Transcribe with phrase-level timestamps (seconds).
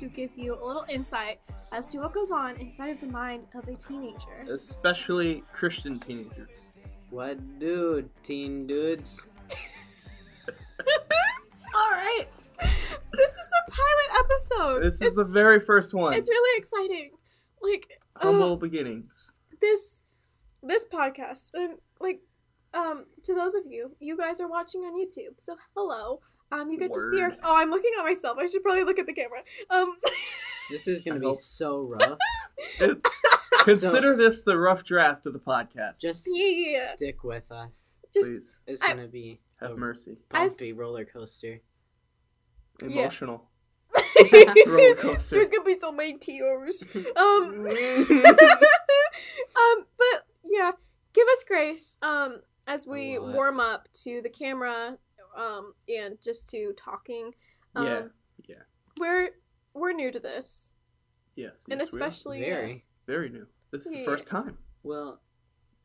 [0.00, 1.40] to give you a little insight
[1.72, 4.46] as to what goes on inside of the mind of a teenager.
[4.48, 6.70] Especially Christian teenagers.
[7.10, 9.26] What dude, teen dudes?
[11.74, 12.26] All right,
[13.12, 14.82] this is the pilot episode.
[14.82, 16.14] This it's, is the very first one.
[16.14, 17.10] it's really exciting.
[17.60, 19.34] Like Humble uh, beginnings.
[19.60, 20.02] this
[20.62, 22.20] this podcast, and like
[22.72, 26.20] um to those of you, you guys are watching on YouTube, so hello.
[26.52, 27.32] Um, you get to see our.
[27.42, 28.38] Oh, I'm looking at myself.
[28.38, 29.40] I should probably look at the camera.
[29.70, 29.96] Um,
[30.70, 32.18] This is gonna I be hope- so rough.
[32.78, 33.04] It-
[33.64, 36.00] consider this the rough draft of the podcast.
[36.00, 36.86] Just Yeah.
[36.94, 37.96] stick with us.
[38.14, 40.18] just Please It's gonna be have a mercy.
[40.32, 41.60] As- bumpy roller coaster.
[42.82, 43.00] Yeah.
[43.02, 43.48] Emotional.
[44.30, 45.44] There's Roller coaster.
[45.46, 46.84] gonna be so many tears.
[47.16, 47.66] Um,
[49.56, 50.70] um, but yeah,
[51.12, 51.98] give us grace.
[52.02, 54.98] Um, as we warm up to the camera,
[55.36, 57.32] um, and just to talking.
[57.74, 58.02] Um, Yeah,
[58.48, 58.56] yeah.
[58.98, 59.30] We're
[59.74, 60.74] we're new to this,
[61.36, 61.64] Yes.
[61.70, 62.06] and yes, we are.
[62.08, 63.46] especially uh, Very very new.
[63.70, 64.58] This is the first time.
[64.82, 65.20] well.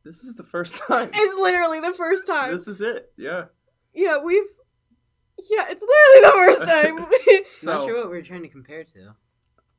[0.04, 1.10] This is the first time.
[1.14, 2.52] it's literally the first time.
[2.52, 3.12] This is it.
[3.18, 3.46] Yeah.
[3.94, 4.44] yeah, we've.
[5.50, 7.46] Yeah, it's literally the first time.
[7.50, 9.16] So not sure what we're trying to compare to.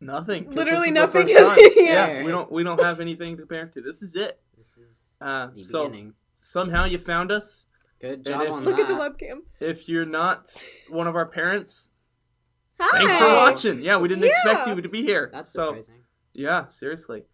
[0.00, 0.50] Nothing.
[0.50, 1.28] Literally this is the nothing,
[1.76, 2.08] yeah.
[2.08, 2.24] yeah.
[2.24, 2.50] We don't.
[2.52, 3.80] We don't have anything to compare to.
[3.80, 4.40] This is it.
[4.58, 6.14] This is Uh, the so beginning.
[6.34, 7.66] somehow you found us.
[8.00, 8.88] Good and job if- on Look that.
[8.88, 8.94] at the
[9.26, 9.42] webcam.
[9.60, 11.88] If you're not one of our parents,
[12.80, 12.98] Hi.
[12.98, 13.82] thanks for watching.
[13.82, 15.30] Yeah, we didn't expect you to be here.
[15.32, 16.04] That's so surprising.
[16.34, 17.24] yeah, seriously,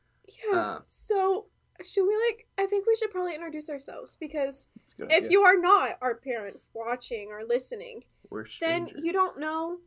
[0.51, 0.59] Yeah.
[0.59, 1.47] Uh, so
[1.83, 2.47] should we like?
[2.57, 5.31] I think we should probably introduce ourselves because if idea.
[5.31, 9.79] you are not our parents watching or listening, we're then you don't know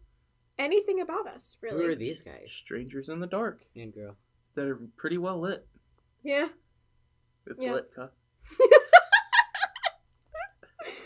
[0.60, 2.52] anything about us, Really, Who are these guys?
[2.52, 4.18] strangers in the dark And girl.
[4.56, 5.66] that are pretty well lit.
[6.22, 6.50] Yeah.
[7.48, 7.74] It's Yeah.
[7.74, 8.08] lit, huh?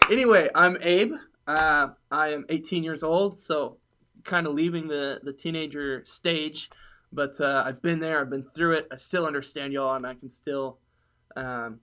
[0.09, 1.13] anyway, I'm Abe.
[1.47, 3.77] Uh, I am 18 years old, so
[4.23, 6.69] kind of leaving the the teenager stage,
[7.11, 8.21] but uh, I've been there.
[8.21, 8.87] I've been through it.
[8.91, 10.77] I still understand y'all, and I can still,
[11.35, 11.79] um,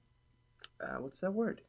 [0.81, 1.63] uh, what's that word?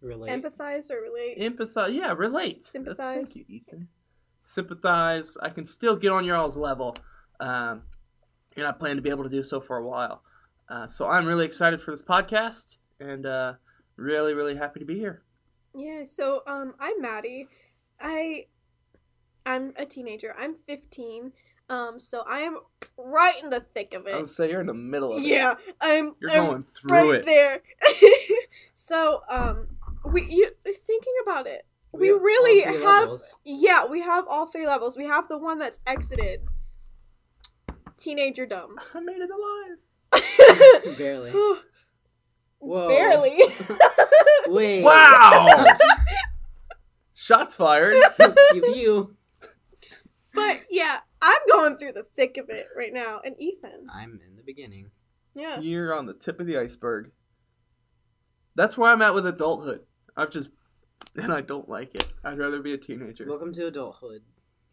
[0.00, 0.30] Relate.
[0.30, 1.38] Empathize or relate.
[1.38, 1.94] Empathize.
[1.94, 2.64] Yeah, relate.
[2.64, 3.32] Sympathize.
[3.32, 3.88] Thank you, Ethan.
[4.44, 5.36] Sympathize.
[5.42, 6.96] I can still get on y'all's level,
[7.40, 7.82] um,
[8.56, 10.22] and I plan to be able to do so for a while.
[10.68, 13.54] Uh, so I'm really excited for this podcast, and uh,
[13.96, 15.22] really, really happy to be here.
[15.78, 16.04] Yeah.
[16.04, 17.48] So um, I'm Maddie.
[18.00, 18.46] I
[19.46, 20.34] I'm a teenager.
[20.38, 21.32] I'm 15.
[21.70, 22.58] Um, so I am
[22.96, 24.14] right in the thick of it.
[24.14, 24.20] I it.
[24.20, 25.26] would say you're in the middle of it.
[25.26, 26.14] Yeah, I'm.
[26.20, 27.26] You're I'm going through right it.
[27.26, 27.62] there.
[28.74, 29.68] so um,
[30.04, 31.66] we you thinking about it.
[31.92, 32.82] We, have really have.
[32.82, 33.36] levels.
[33.44, 34.96] Yeah, we have all three levels.
[34.96, 36.40] We have the one that's exited.
[37.96, 38.76] Teenager dumb.
[38.94, 40.96] I made it alive.
[40.98, 41.32] Barely.
[42.58, 42.88] Whoa.
[42.88, 43.38] Barely.
[44.46, 44.82] Wait.
[44.82, 45.64] Wow!
[47.14, 47.96] Shots fired.
[48.52, 49.16] pew pew.
[50.34, 53.20] but yeah, I'm going through the thick of it right now.
[53.24, 53.86] And Ethan.
[53.92, 54.90] I'm in the beginning.
[55.34, 55.60] Yeah.
[55.60, 57.10] You're on the tip of the iceberg.
[58.54, 59.82] That's where I'm at with adulthood.
[60.16, 60.50] I've just,
[61.14, 62.06] and I don't like it.
[62.24, 63.26] I'd rather be a teenager.
[63.28, 64.22] Welcome to adulthood.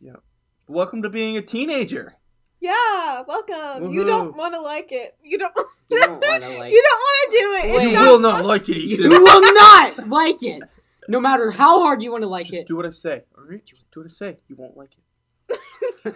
[0.02, 0.24] Yep.
[0.68, 2.16] Welcome to being a teenager.
[2.66, 3.92] Yeah, welcome.
[3.92, 5.16] You don't want to like it.
[5.24, 5.54] You don't.
[5.90, 7.76] You don't wanna like- You don't want to do it.
[7.76, 8.46] It's You not will not fun.
[8.48, 9.04] like it, either.
[9.04, 10.64] You will not like it.
[11.08, 12.68] No matter how hard you want to like Just it.
[12.68, 13.22] do what I say.
[13.38, 14.38] All right, do what I say.
[14.48, 16.16] You won't like it.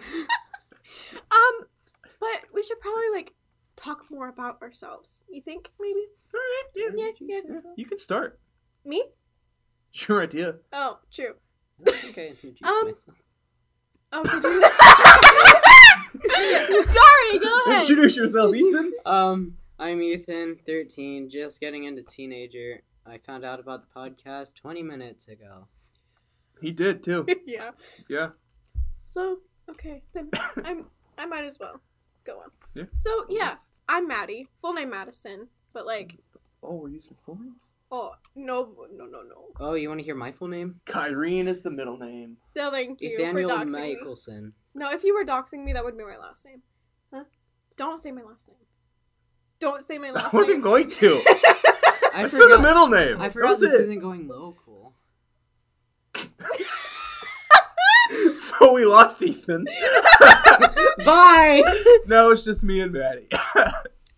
[1.32, 1.66] Um,
[2.20, 3.32] but we should probably like
[3.76, 5.22] talk more about ourselves.
[5.28, 6.00] You think maybe
[6.34, 7.40] All right, yeah, Yeah, yeah.
[7.54, 7.60] yeah.
[7.76, 8.38] You can start.
[8.84, 9.04] me?
[10.08, 10.56] Your idea.
[10.72, 11.34] Oh, true.
[11.86, 12.92] okay, Um.
[14.12, 15.69] Oh, did you?
[16.30, 17.82] Sorry, go ahead.
[17.82, 18.92] Introduce yourself, Ethan.
[19.06, 22.82] Um, I'm Ethan, 13, just getting into teenager.
[23.06, 25.66] I found out about the podcast 20 minutes ago.
[26.60, 27.26] He did too.
[27.46, 27.70] yeah.
[28.08, 28.30] Yeah.
[28.94, 29.38] So
[29.70, 30.30] okay, then
[30.64, 30.86] I'm.
[31.16, 31.80] I might as well
[32.24, 32.50] go on.
[32.74, 32.84] Yeah.
[32.92, 33.56] So yeah,
[33.88, 34.46] I'm Maddie.
[34.60, 36.18] Full name Madison, but like,
[36.62, 37.69] Oh, we're using full names.
[37.90, 39.44] Oh no, no, no, no.
[39.58, 40.80] Oh, you want to hear my full name?
[40.86, 42.36] Kyrene is the middle name.
[42.56, 44.50] No, thank you Nathaniel for doxing me.
[44.74, 46.62] No, if you were doxing me, that would be my last name.
[47.12, 47.24] Huh?
[47.76, 48.56] Don't say my last name.
[49.58, 50.30] Don't say my last name.
[50.32, 50.62] I wasn't name.
[50.64, 51.22] going to.
[52.12, 53.20] I I said the middle name.
[53.20, 53.80] I That forgot was this it.
[53.82, 54.94] isn't going local.
[58.34, 59.66] So we lost Ethan.
[61.04, 61.62] Bye!
[62.06, 63.28] No, it's just me and Maddie.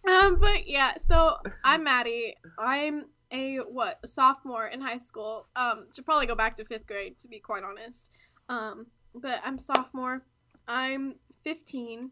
[0.09, 2.35] Um, but yeah, so I'm Maddie.
[2.59, 5.47] I'm a what a sophomore in high school.
[5.57, 8.11] Um, should probably go back to fifth grade to be quite honest.
[8.49, 10.23] Um, but I'm sophomore.
[10.69, 12.11] I'm 15.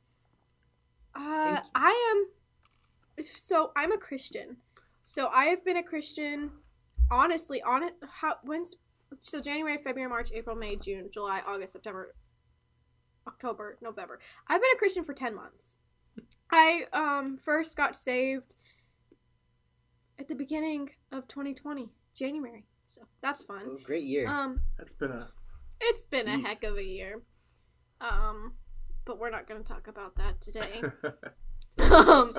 [1.15, 2.13] Uh, I
[3.19, 3.25] am.
[3.25, 4.57] So I'm a Christian.
[5.03, 6.51] So I have been a Christian.
[7.11, 7.95] Honestly, on it.
[8.21, 8.77] How when's
[9.19, 12.15] so January, February, March, April, May, June, July, August, September.
[13.27, 14.19] October, November.
[14.49, 15.77] I've been a Christian for 10 months.
[16.51, 18.57] I um first got saved
[20.21, 22.67] at the beginning of 2020, January.
[22.87, 23.63] So that's fun.
[23.67, 24.29] Oh, great year.
[24.29, 25.29] Um That's been a
[25.81, 27.23] it's been a heck of a year.
[28.01, 28.53] Um
[29.05, 30.83] but we're not going to talk about that today.
[31.93, 32.33] um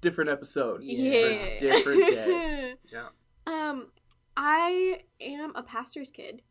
[0.00, 0.82] different episode.
[0.82, 1.58] yeah.
[1.60, 2.74] Different day.
[2.92, 3.08] Yeah.
[3.46, 3.88] Um,
[4.36, 6.42] I am a pastor's kid.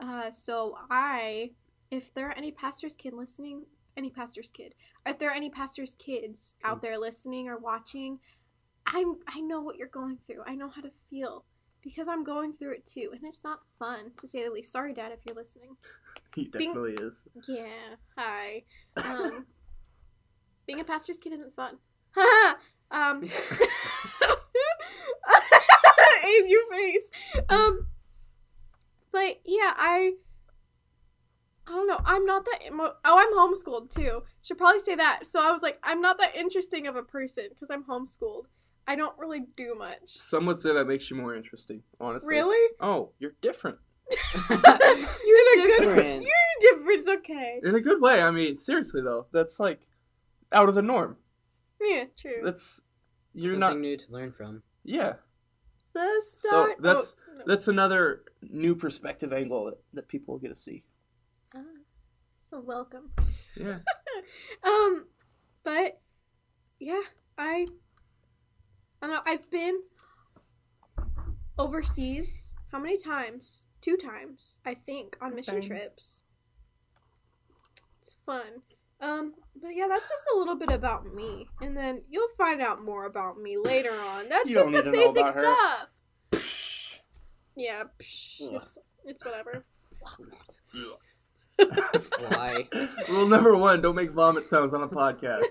[0.00, 1.50] Uh, so I,
[1.90, 3.64] if there are any pastor's kid listening,
[3.96, 4.74] any pastor's kid,
[5.06, 8.18] if there are any pastor's kids out there listening or watching,
[8.86, 10.42] I'm I know what you're going through.
[10.46, 11.44] I know how to feel
[11.82, 14.72] because I'm going through it too, and it's not fun to say the least.
[14.72, 15.76] Sorry, Dad, if you're listening.
[16.34, 17.26] He definitely is.
[17.46, 17.96] Yeah.
[18.16, 18.62] Hi.
[19.04, 19.46] Um,
[20.66, 21.76] being a pastor's kid isn't fun.
[22.90, 23.22] um.
[26.24, 27.10] Abe, your face.
[27.50, 27.86] Um.
[29.10, 30.12] But yeah, I.
[31.66, 32.00] I don't know.
[32.06, 32.60] I'm not that.
[32.66, 34.22] Emo- oh, I'm homeschooled too.
[34.42, 35.26] Should probably say that.
[35.26, 38.46] So I was like, I'm not that interesting of a person because I'm homeschooled.
[38.86, 39.98] I don't really do much.
[40.06, 42.28] Some would say that makes you more interesting, honestly.
[42.34, 42.74] Really?
[42.80, 43.78] Oh, you're different.
[44.50, 45.78] You're in a good.
[45.80, 46.22] Different.
[46.60, 47.00] You're different.
[47.00, 47.60] It's okay.
[47.62, 48.20] In a good way.
[48.22, 49.86] I mean, seriously though, that's like
[50.50, 51.16] out of the norm.
[51.80, 52.40] Yeah, true.
[52.42, 52.82] That's
[53.34, 53.78] you're Something not.
[53.78, 54.62] new to learn from.
[54.84, 55.14] Yeah,
[55.78, 57.44] It's the So, that's- oh, no.
[57.46, 60.84] that's another new perspective angle that, that people will get to see.
[61.54, 61.60] Ah,
[62.50, 63.12] so welcome.
[63.56, 63.78] Yeah.
[64.64, 65.06] Um,
[65.64, 66.00] but
[66.78, 67.02] yeah,
[67.38, 67.66] I
[69.02, 69.20] I don't know.
[69.26, 69.80] I've been
[71.58, 72.56] overseas.
[72.70, 73.66] How many times?
[73.80, 75.68] Two times, I think, on mission Dang.
[75.68, 76.22] trips.
[78.00, 78.62] It's fun.
[79.00, 82.84] Um, but yeah, that's just a little bit about me, and then you'll find out
[82.84, 84.28] more about me later on.
[84.28, 85.40] That's You just don't the need to know basic about her.
[85.42, 85.88] stuff.
[87.54, 89.66] Yeah, psh, it's, it's whatever.
[92.28, 92.66] Why?
[93.10, 95.42] Rule number one: don't make vomit sounds on a podcast.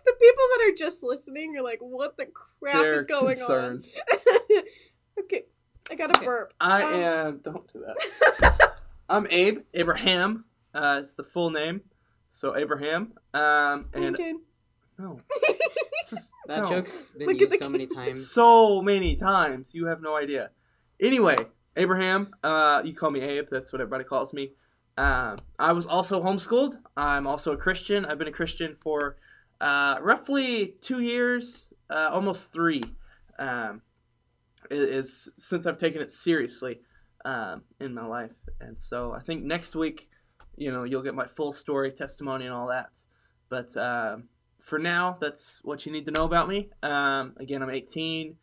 [0.04, 3.86] the people that are just listening are like, "What the crap They're is going concerned.
[4.12, 4.62] on?"
[5.20, 5.44] okay,
[5.90, 6.26] I got a Okay.
[6.26, 6.52] burp.
[6.60, 7.38] I Um, am.
[7.42, 8.76] Don't do that.
[9.08, 10.44] I'm Abe Abraham.
[10.74, 11.82] Uh, it's the full name.
[12.30, 13.14] So Abraham.
[13.34, 14.42] Um, and Lincoln.
[14.98, 15.20] no,
[16.08, 16.68] just That no.
[16.68, 18.30] joke's been Look used the so many times.
[18.30, 19.74] so many times.
[19.74, 20.50] You have no idea.
[21.00, 21.36] Anyway,
[21.76, 23.46] Abraham, uh, you call me Abe.
[23.50, 24.52] That's what everybody calls me.
[24.96, 26.76] Um, I was also homeschooled.
[26.96, 28.04] I'm also a Christian.
[28.04, 29.16] I've been a Christian for
[29.60, 32.82] uh, roughly two years, uh, almost three.
[33.38, 33.82] Um,
[34.70, 36.80] is since I've taken it seriously
[37.24, 40.08] um, in my life, and so I think next week,
[40.56, 43.06] you know, you'll get my full story, testimony, and all that.
[43.48, 44.28] But um,
[44.58, 46.70] for now, that's what you need to know about me.
[46.82, 48.36] Um, again, I'm 18.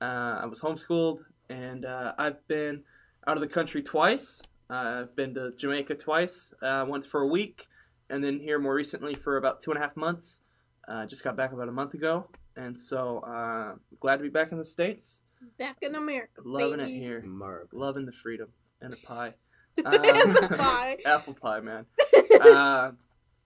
[0.00, 2.82] Uh, I was homeschooled, and uh, I've been
[3.26, 4.42] out of the country twice.
[4.68, 7.66] I've been to Jamaica twice, uh, once for a week,
[8.08, 10.42] and then here more recently for about two and a half months.
[10.90, 12.26] Uh, just got back about a month ago,
[12.56, 15.22] and so uh, glad to be back in the states.
[15.58, 16.40] Back in America.
[16.44, 16.96] Loving baby.
[16.96, 17.68] it here, Mark.
[17.72, 18.48] loving the freedom
[18.80, 19.34] and the pie,
[19.76, 20.96] And the Um, pie.
[21.06, 21.86] apple pie, man.
[22.40, 22.90] uh,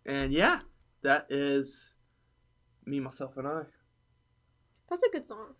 [0.06, 0.60] and yeah,
[1.02, 1.96] that is
[2.86, 3.62] me, myself, and I.
[4.88, 5.54] That's a good song.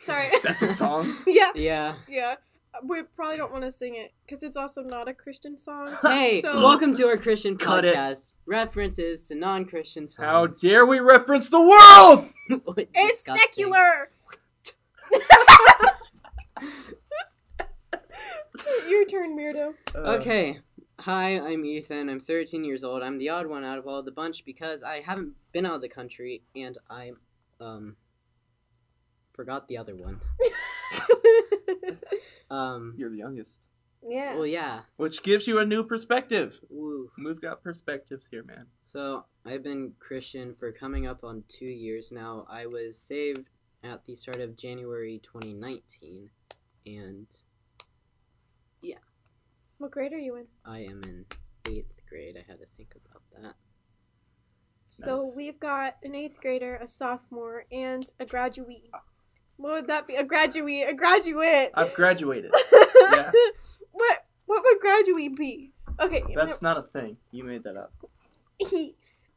[0.00, 0.28] Sorry.
[0.42, 1.16] That's a song.
[1.26, 1.94] yeah, Yeah.
[2.08, 2.34] yeah.
[2.82, 5.94] We probably don't want to sing it because it's also not a Christian song.
[6.02, 7.94] Hey, So- welcome to our Christian Cut it.
[7.94, 8.32] podcast.
[8.46, 10.26] References to non-Christian songs.
[10.26, 12.26] How dare we reference the world?
[12.76, 13.36] It's Disgusting.
[13.48, 14.10] secular.
[18.88, 19.74] Your turn, Weirdo.
[19.94, 20.60] Uh, Okay.
[21.00, 22.08] Hi, I'm Ethan.
[22.08, 23.02] I'm 13 years old.
[23.02, 25.80] I'm the odd one out of all the bunch because I haven't been out of
[25.80, 27.12] the country and I
[27.60, 27.96] um
[29.32, 30.20] forgot the other one.
[32.54, 33.60] Um You're the youngest,
[34.02, 34.34] yeah.
[34.36, 34.80] well yeah.
[34.96, 36.60] which gives you a new perspective.
[36.68, 37.10] Woo.
[37.24, 38.66] We've got perspectives here, man.
[38.84, 42.46] So, I've been Christian for coming up on 2 years now.
[42.48, 43.46] I was saved
[43.82, 46.30] at the start of January 2019
[46.86, 47.26] and
[48.82, 48.98] yeah.
[49.78, 50.46] What grade are you in?
[50.64, 51.24] I am in
[51.64, 52.36] 8th grade.
[52.36, 53.54] I had to think about that.
[54.90, 55.34] So Nice.
[55.36, 58.90] we've got an eighth grader, a sophomore, and a graduate.
[59.56, 60.14] What would that be?
[60.16, 60.86] A graduate?
[60.88, 61.70] A graduate?
[61.74, 62.52] I've graduated.
[63.12, 63.30] yeah.
[63.92, 64.24] What?
[64.46, 65.72] What would graduate be?
[66.00, 66.22] Okay.
[66.34, 67.16] That's not a thing.
[67.30, 67.92] You made that up.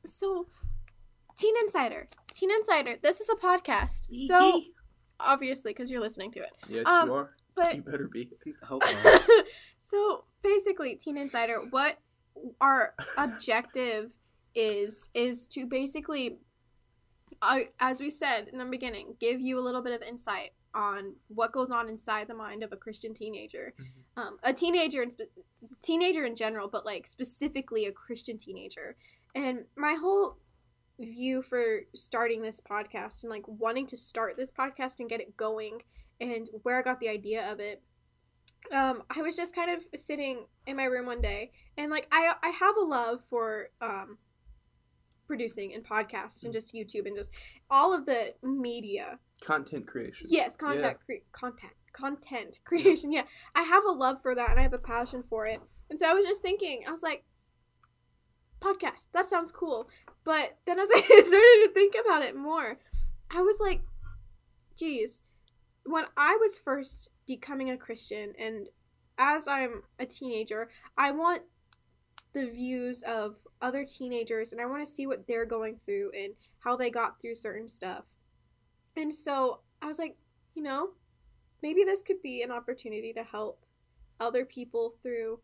[0.05, 0.47] so,
[1.37, 2.07] Teen Insider.
[2.33, 2.95] Teen Insider.
[3.01, 4.13] This is a podcast.
[4.27, 4.61] So
[5.19, 7.31] obviously, because you're listening to it, yes, um, you are.
[7.55, 8.29] but You better be.
[8.63, 8.95] Hopefully.
[9.79, 11.99] so basically teen insider what
[12.61, 14.11] our objective
[14.55, 16.37] is is to basically
[17.41, 21.13] uh, as we said in the beginning give you a little bit of insight on
[21.27, 24.21] what goes on inside the mind of a christian teenager Mhm.
[24.21, 25.31] um, a teenager in spe-
[25.81, 28.95] teenager in general, but like specifically a Christian teenager.
[29.35, 30.37] And my whole
[30.99, 35.37] view for starting this podcast and like wanting to start this podcast and get it
[35.37, 35.81] going
[36.19, 37.83] and where I got the idea of it.
[38.71, 42.33] Um, I was just kind of sitting in my room one day and like I
[42.41, 44.17] I have a love for um
[45.27, 47.31] producing and podcasts and just YouTube and just
[47.69, 50.27] all of the media Content creation.
[50.29, 53.11] Yes, contact cre- contact content creation.
[53.11, 53.23] Yeah,
[53.55, 55.61] I have a love for that and I have a passion for it.
[55.89, 57.23] And so I was just thinking, I was like,
[58.59, 59.07] podcast.
[59.13, 59.89] That sounds cool.
[60.23, 62.79] But then as I started to think about it more,
[63.29, 63.81] I was like,
[64.75, 65.23] geez,
[65.85, 68.69] when I was first becoming a Christian and
[69.17, 71.41] as I'm a teenager, I want
[72.33, 76.33] the views of other teenagers and I want to see what they're going through and
[76.59, 78.03] how they got through certain stuff.
[78.95, 80.15] And so I was like,
[80.55, 80.89] you know,
[81.61, 83.65] maybe this could be an opportunity to help
[84.19, 85.39] other people through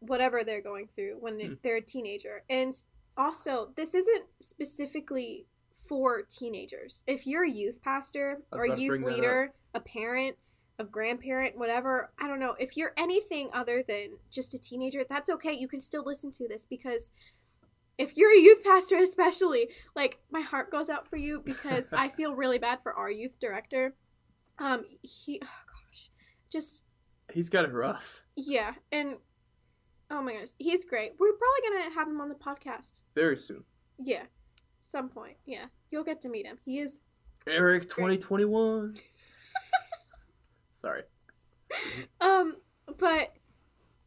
[0.00, 1.52] whatever they're going through when Hmm.
[1.62, 2.42] they're a teenager.
[2.48, 2.74] And
[3.16, 5.46] also, this isn't specifically
[5.88, 7.04] for teenagers.
[7.06, 10.36] If you're a youth pastor or a youth leader, a parent,
[10.78, 12.56] a grandparent, whatever, I don't know.
[12.58, 15.52] If you're anything other than just a teenager, that's okay.
[15.52, 17.12] You can still listen to this because
[17.96, 22.08] if you're a youth pastor especially, like my heart goes out for you because I
[22.08, 23.94] feel really bad for our youth director.
[24.58, 26.10] Um he oh gosh,
[26.50, 26.84] just
[27.32, 28.22] He's got it rough.
[28.36, 29.16] yeah, and
[30.10, 31.12] oh my goodness, he's great.
[31.18, 33.02] We're probably gonna have him on the podcast.
[33.14, 33.64] Very soon.
[33.98, 34.24] Yeah,
[34.82, 35.36] some point.
[35.46, 36.58] Yeah, you'll get to meet him.
[36.64, 37.00] He is.
[37.46, 38.96] Eric 2021.
[40.84, 41.02] Sorry.
[42.20, 42.56] Um,
[42.98, 43.32] but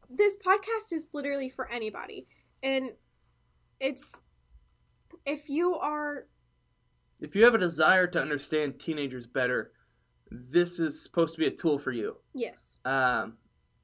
[0.10, 2.28] this podcast is literally for anybody,
[2.64, 2.92] and
[3.80, 4.22] it's
[5.26, 6.28] if you are
[7.20, 9.72] If you have a desire to understand teenagers better,
[10.32, 12.18] this is supposed to be a tool for you.
[12.34, 13.38] yes, Um,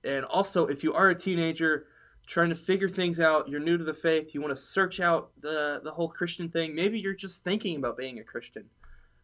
[0.03, 1.87] and also, if you are a teenager
[2.27, 5.31] trying to figure things out, you're new to the faith, you want to search out
[5.41, 8.65] the, the whole Christian thing, maybe you're just thinking about being a Christian.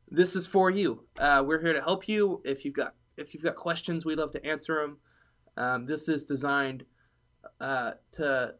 [0.09, 1.05] This is for you.
[1.17, 2.41] Uh, we're here to help you.
[2.43, 4.97] If you've got if you've got questions, we'd love to answer them.
[5.57, 6.85] Um, this is designed
[7.59, 8.55] uh, to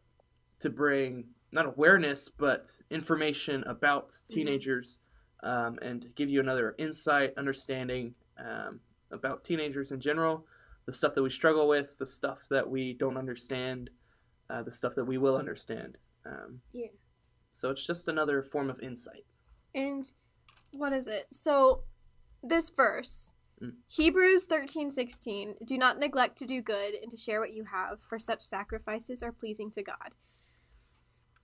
[0.60, 5.00] to bring not awareness but information about teenagers
[5.42, 10.44] um, and give you another insight, understanding um, about teenagers in general
[10.86, 13.90] the stuff that we struggle with, the stuff that we don't understand,
[14.48, 15.98] uh, the stuff that we will understand.
[16.26, 16.88] Um, Yeah.
[17.52, 19.24] So it's just another form of insight.
[19.74, 20.10] and
[20.72, 21.28] what is it?
[21.32, 21.84] So
[22.42, 23.34] this verse.
[23.88, 25.54] Hebrews thirteen sixteen.
[25.66, 29.22] Do not neglect to do good and to share what you have, for such sacrifices
[29.22, 30.14] are pleasing to God.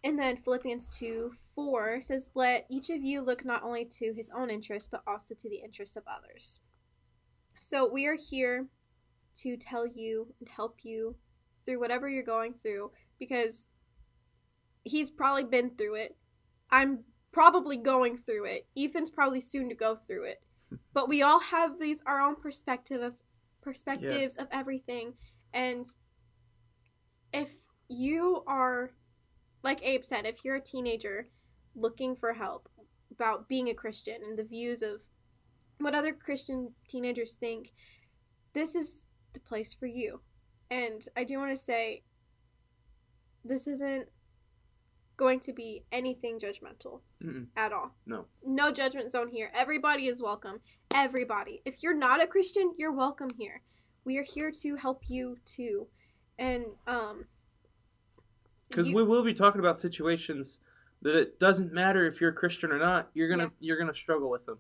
[0.07, 4.31] And then Philippians 2 4 says, Let each of you look not only to his
[4.31, 6.61] own interest, but also to the interest of others.
[7.59, 8.67] So we are here
[9.43, 11.17] to tell you and help you
[11.65, 13.69] through whatever you're going through because
[14.85, 16.17] he's probably been through it.
[16.71, 17.01] I'm
[17.33, 18.67] probably going through it.
[18.79, 20.41] Ethan's probably soon to go through it.
[20.93, 23.17] But we all have these our own perspective of
[23.63, 25.15] perspectives of everything.
[25.53, 25.87] And
[27.33, 27.51] if
[27.89, 28.91] you are
[29.63, 31.29] like Abe said, if you're a teenager
[31.75, 32.69] looking for help
[33.11, 35.01] about being a Christian and the views of
[35.79, 37.73] what other Christian teenagers think,
[38.55, 40.21] this is the place for you.
[40.71, 42.05] And I do want to say
[43.45, 44.09] this isn't
[45.17, 47.47] going to be anything judgmental Mm-mm.
[47.57, 47.95] at all.
[48.07, 48.27] No.
[48.45, 49.51] No judgment zone here.
[49.55, 50.61] Everybody is welcome.
[50.91, 51.63] Everybody.
[51.65, 53.63] If you're not a Christian, you're welcome here.
[54.05, 55.87] We are here to help you too.
[56.39, 57.25] And um
[58.69, 60.61] Because you- we will be talking about situations
[61.03, 63.11] that it doesn't matter if you're a Christian or not.
[63.15, 63.51] You're gonna Yeah.
[63.61, 64.59] you're gonna struggle with them,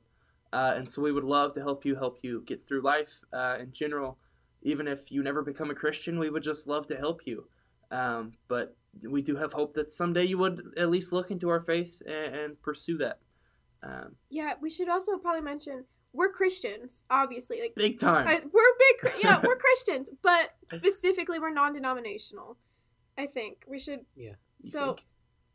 [0.52, 3.56] uh, and so we would love to help you help you get through life uh,
[3.60, 4.18] in general.
[4.62, 7.48] Even if you never become a Christian, we would just love to help you.
[7.90, 11.60] Um, but we do have hope that someday you would at least look into our
[11.60, 13.18] faith and, and pursue that.
[13.82, 17.60] Um, yeah, we should also probably mention we're Christians, obviously.
[17.60, 18.26] Like big time.
[18.26, 22.56] I, we're big yeah, we're Christians, but specifically we're non-denominational.
[23.18, 24.32] I think we should Yeah.
[24.64, 25.06] so think?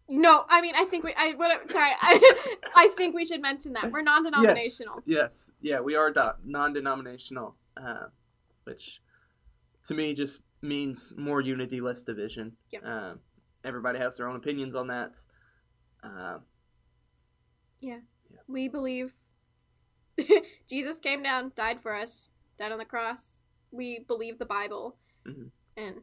[0.07, 1.91] no, I mean I think we I what sorry.
[1.99, 3.91] I I think we should mention that.
[3.91, 5.01] We're non-denominational.
[5.05, 6.13] Yes, yeah, we are
[6.45, 8.05] non-denominational, uh,
[8.63, 9.01] which
[9.87, 12.53] to me just means more unity, less division.
[12.71, 12.83] Yep.
[12.85, 13.13] Uh,
[13.63, 15.19] everybody has their own opinions on that.
[16.03, 16.39] Uh,
[17.79, 17.99] yeah.
[18.47, 19.13] We believe
[20.69, 23.41] Jesus came down, died for us, died on the cross.
[23.71, 25.51] We believe the Bible Mhm.
[25.77, 25.95] and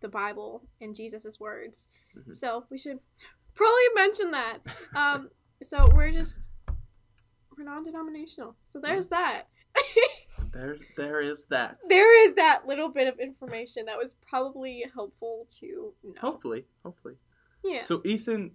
[0.00, 1.88] the Bible and Jesus' words.
[2.16, 2.32] Mhm.
[2.34, 2.98] So we should
[3.54, 4.58] probably mention that.
[4.96, 5.30] Um,
[5.62, 6.50] so we're just
[7.56, 8.54] we're non-denominational.
[8.64, 9.44] So there's that.
[10.56, 11.78] There's there is that.
[11.88, 16.20] There is that little bit of information that was probably helpful to know.
[16.20, 17.14] Hopefully, hopefully.
[17.64, 17.80] Yeah.
[17.80, 18.52] So Ethan,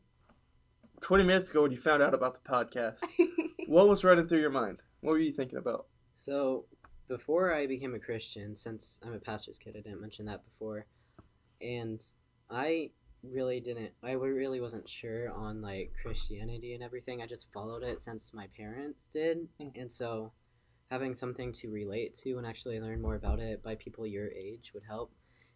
[0.99, 2.99] twenty minutes ago when you found out about the podcast,
[3.67, 4.79] what was running through your mind?
[5.01, 5.85] What were you thinking about?
[6.15, 6.65] So,
[7.07, 10.85] before I became a Christian, since I'm a pastor's kid, I didn't mention that before,
[11.61, 12.03] and
[12.49, 12.91] I
[13.23, 17.21] really didn't, I really wasn't sure on like Christianity and everything.
[17.21, 19.71] I just followed it since my parents did, Mm.
[19.81, 20.31] and so
[20.91, 24.71] having something to relate to and actually learn more about it by people your age
[24.73, 25.09] would help.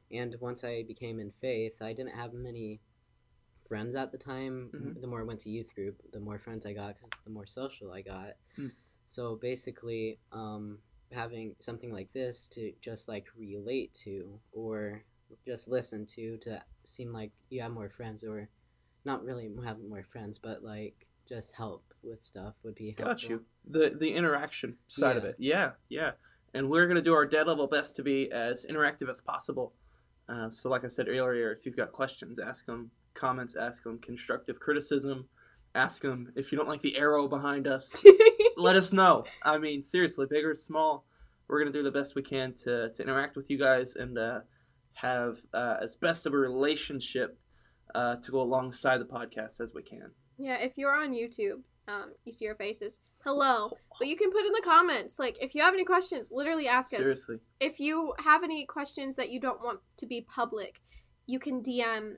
[0.10, 2.80] And once I became in faith, I didn't have many
[3.68, 4.70] friends at the time.
[4.72, 5.02] Mhm.
[5.02, 7.46] The more I went to youth group, the more friends I got because the more
[7.46, 8.38] social I got.
[8.58, 8.72] Mm.
[9.08, 10.80] So basically, um,
[11.12, 15.04] having something like this to just like relate to or
[15.46, 18.50] just listen to to seem like you have more friends or
[19.04, 23.06] not really have more friends, but like just help with stuff would be helpful.
[23.06, 23.42] Got you.
[23.68, 25.36] The the interaction side of it.
[25.40, 26.12] Yeah, yeah.
[26.54, 29.74] And we're gonna do our dead level best to be as interactive as possible.
[30.28, 32.92] Uh, so, like I said earlier, if you've got questions, ask them.
[33.14, 34.00] Comments, ask them.
[34.00, 35.28] Constructive criticism,
[35.74, 36.32] ask them.
[36.36, 38.04] If you don't like the arrow behind us,
[38.58, 39.26] let us know.
[39.44, 41.06] I mean, seriously, big or small,
[41.48, 44.40] we're gonna do the best we can to, to interact with you guys and uh,
[44.94, 47.38] have uh, as best of a relationship
[47.94, 50.12] uh, to go alongside the podcast as we can.
[50.38, 53.00] Yeah, if you're on YouTube, um, you see our faces.
[53.24, 53.72] Hello.
[53.98, 55.18] But you can put in the comments.
[55.20, 57.00] Like, if you have any questions, literally ask us.
[57.00, 60.82] Seriously, If you have any questions that you don't want to be public,
[61.26, 62.18] you can DM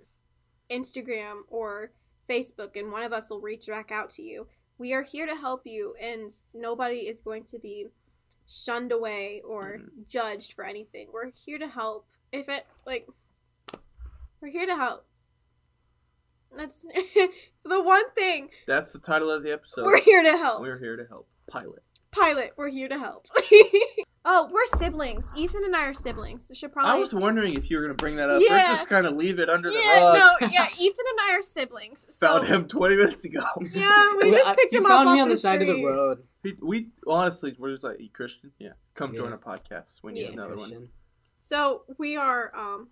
[0.69, 1.91] Instagram or
[2.29, 4.47] Facebook, and one of us will reach back out to you.
[4.77, 7.87] We are here to help you, and nobody is going to be
[8.45, 10.07] shunned away or Mhm.
[10.07, 11.09] judged for anything.
[11.11, 12.07] We're here to help.
[12.31, 13.07] If it, like,
[14.41, 15.05] we're here to help.
[16.55, 16.81] That's
[17.65, 18.49] the one thing.
[18.67, 19.85] that's the title of the episode.
[19.85, 20.61] we're here to help.
[20.61, 21.27] We're here to help.
[21.49, 21.83] Pilot.
[22.11, 23.27] Pilot, we're here to help.
[24.25, 25.29] oh, we're siblings.
[25.35, 26.49] Ethan and I are siblings.
[26.53, 26.91] Should probably.
[26.91, 28.71] I was wondering if you were going to bring that up Yeah.
[28.71, 30.41] or just kind of leave it under the yeah, rug.
[30.41, 30.67] no, yeah.
[30.79, 32.05] Ethan and I are siblings.
[32.09, 33.39] So Found him 20 minutes ago.
[33.71, 35.39] yeah, we Well, just I- picked you him found up me off on the, the
[35.41, 36.23] side of the road.
[36.43, 38.51] We, we honestly, we're just like, you Christian?
[38.57, 38.69] Yeah.
[38.95, 39.99] Come join our podcast.
[40.01, 40.31] We need Yeah.
[40.33, 40.89] another one.
[41.39, 42.87] So we are um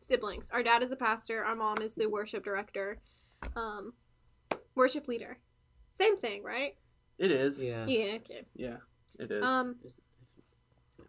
[0.00, 0.50] siblings.
[0.50, 1.44] Our dad is a pastor.
[1.44, 2.98] Our mom is the worship director,
[3.56, 3.92] um,
[4.74, 5.38] worship leader.
[5.90, 6.76] Same thing, right?
[7.18, 7.64] It is.
[7.64, 7.86] Yeah.
[7.86, 8.16] Yeah.
[8.16, 8.44] Okay.
[8.54, 8.76] Yeah,
[9.18, 9.44] it is.
[9.44, 9.76] Um,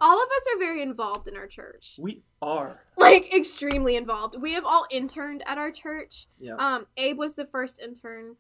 [0.02, 1.96] all of us are very involved in our church.
[2.00, 2.82] we are.
[2.98, 4.36] like extremely involved.
[4.40, 6.28] We have all interned at our church.
[6.40, 6.56] Yeah.
[6.56, 8.36] Um, Abe was the first intern.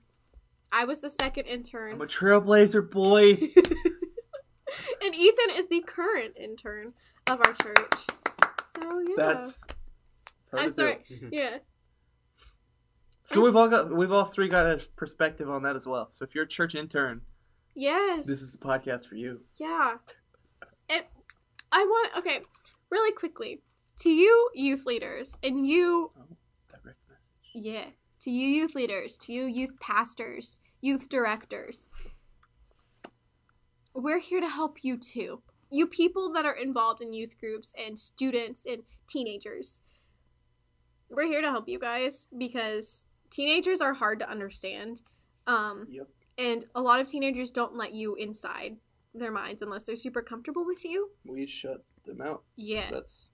[0.71, 2.01] I was the second I'm intern.
[2.01, 3.31] a trailblazer boy.
[5.03, 6.93] and Ethan is the current intern
[7.29, 8.07] of our church.
[8.65, 9.15] So yeah.
[9.17, 9.63] That's.
[10.53, 10.97] I'm sorry.
[11.31, 11.57] Yeah.
[13.23, 16.09] So we've all got, we've all three got a perspective on that as well.
[16.09, 17.21] So if you're a church intern,
[17.75, 18.25] Yes.
[18.25, 19.41] this is the podcast for you.
[19.59, 19.95] Yeah.
[20.89, 21.07] It
[21.71, 22.39] I want okay,
[22.89, 23.62] really quickly.
[23.99, 26.23] To you youth leaders and you oh,
[26.71, 27.31] Direct message.
[27.53, 27.85] yeah,
[28.21, 31.91] to you youth leaders, to you youth pastors, youth directors.
[33.93, 35.41] We're here to help you too.
[35.69, 39.81] You people that are involved in youth groups and students and teenagers.
[41.10, 45.02] We're here to help you guys because teenagers are hard to understand.
[45.48, 46.08] Um Yep.
[46.38, 48.78] and a lot of teenagers don't let you inside
[49.13, 51.12] their minds unless they're super comfortable with you.
[51.26, 52.43] We shut them out.
[52.56, 52.91] Yeah.
[52.91, 53.32] That's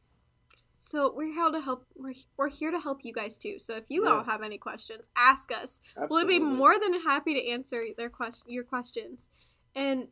[0.78, 1.86] So we're here to help.
[1.96, 3.60] We're, we're here to help you guys too.
[3.60, 4.12] So if you Yeah.
[4.12, 5.82] all have any questions, ask us.
[6.10, 9.30] We'll be more than happy to answer their question, your questions.
[9.76, 10.08] And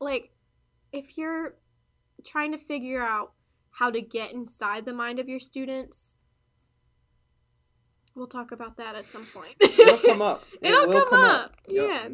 [0.00, 0.32] like,
[0.92, 1.56] if you're
[2.24, 3.32] trying to figure out
[3.70, 6.16] how to get inside the mind of your students,
[8.18, 9.54] we'll talk about that at some point.
[9.60, 10.44] It'll come up.
[10.60, 11.56] It It'll will come up.
[11.68, 11.88] Yep.
[11.88, 12.08] Yeah.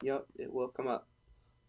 [0.00, 1.08] Yep, it will come up.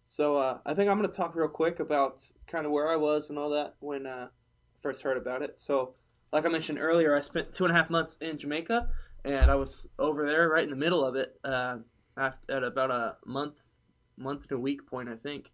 [0.06, 2.96] So uh, I think I'm going to talk real quick about kind of where I
[2.96, 5.58] was and all that when uh, I first heard about it.
[5.58, 5.96] So,
[6.32, 8.88] like I mentioned earlier, I spent two and a half months in Jamaica,
[9.26, 11.78] and I was over there right in the middle of it uh,
[12.16, 13.62] after, at about a month,
[14.16, 15.52] month and a week point, I think.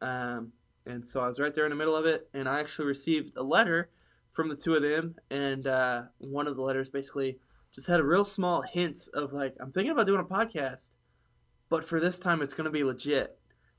[0.00, 0.52] Um,
[0.86, 3.36] and so I was right there in the middle of it, and I actually received
[3.36, 3.90] a letter
[4.32, 7.38] from the two of them, and uh, one of the letters basically
[7.72, 10.90] just had a real small hint of like, I'm thinking about doing a podcast
[11.72, 13.38] but for this time it's going to be legit.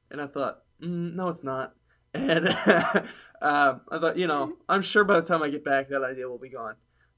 [0.09, 1.73] And I thought, mm, no, it's not.
[2.15, 2.47] And
[3.41, 6.29] um, I thought, you know, I'm sure by the time I get back, that idea
[6.29, 6.75] will be gone.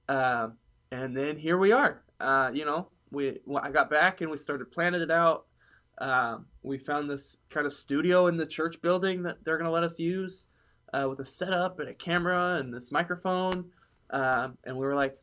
[0.08, 0.54] Um,
[0.90, 2.04] and then here we are.
[2.18, 5.48] Uh, you know, we well, I got back and we started planning it out.
[5.98, 9.72] Um, we found this kind of studio in the church building that they're going to
[9.72, 10.48] let us use
[10.94, 13.72] uh, with a setup and a camera and this microphone.
[14.10, 15.18] Um, and we were like,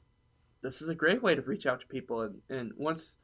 [0.62, 2.20] this is a great way to reach out to people.
[2.22, 3.16] And, and once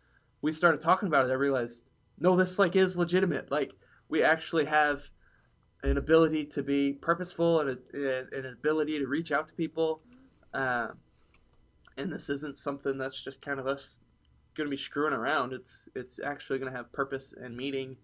[0.43, 1.85] we started talking about it, I realized,
[2.19, 3.51] no, this like is legitimate.
[3.51, 3.73] Like
[4.09, 5.11] we actually have
[5.83, 10.03] an ability to be purposeful and, a, an ability to reach out to people.
[10.53, 10.89] Uh,
[11.97, 13.99] and this isn't something that's just kind of us
[14.57, 15.53] going to be screwing around.
[15.53, 17.97] It's it's actually going to have purpose and meaning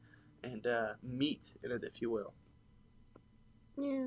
[0.42, 2.32] and uh, meat in it, if you will.
[3.76, 4.06] Yeah.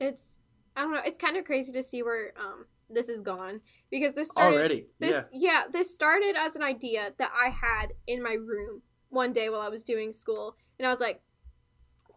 [0.00, 0.38] It's
[0.76, 4.14] I don't know, it's kind of crazy to see where um this is gone because
[4.14, 5.10] this started Already, yeah.
[5.10, 5.62] this yeah.
[5.72, 9.68] this started as an idea that I had in my room one day while I
[9.68, 11.20] was doing school and I was like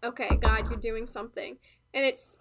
[0.04, 1.58] okay, God, you're doing something.
[1.94, 2.36] And it's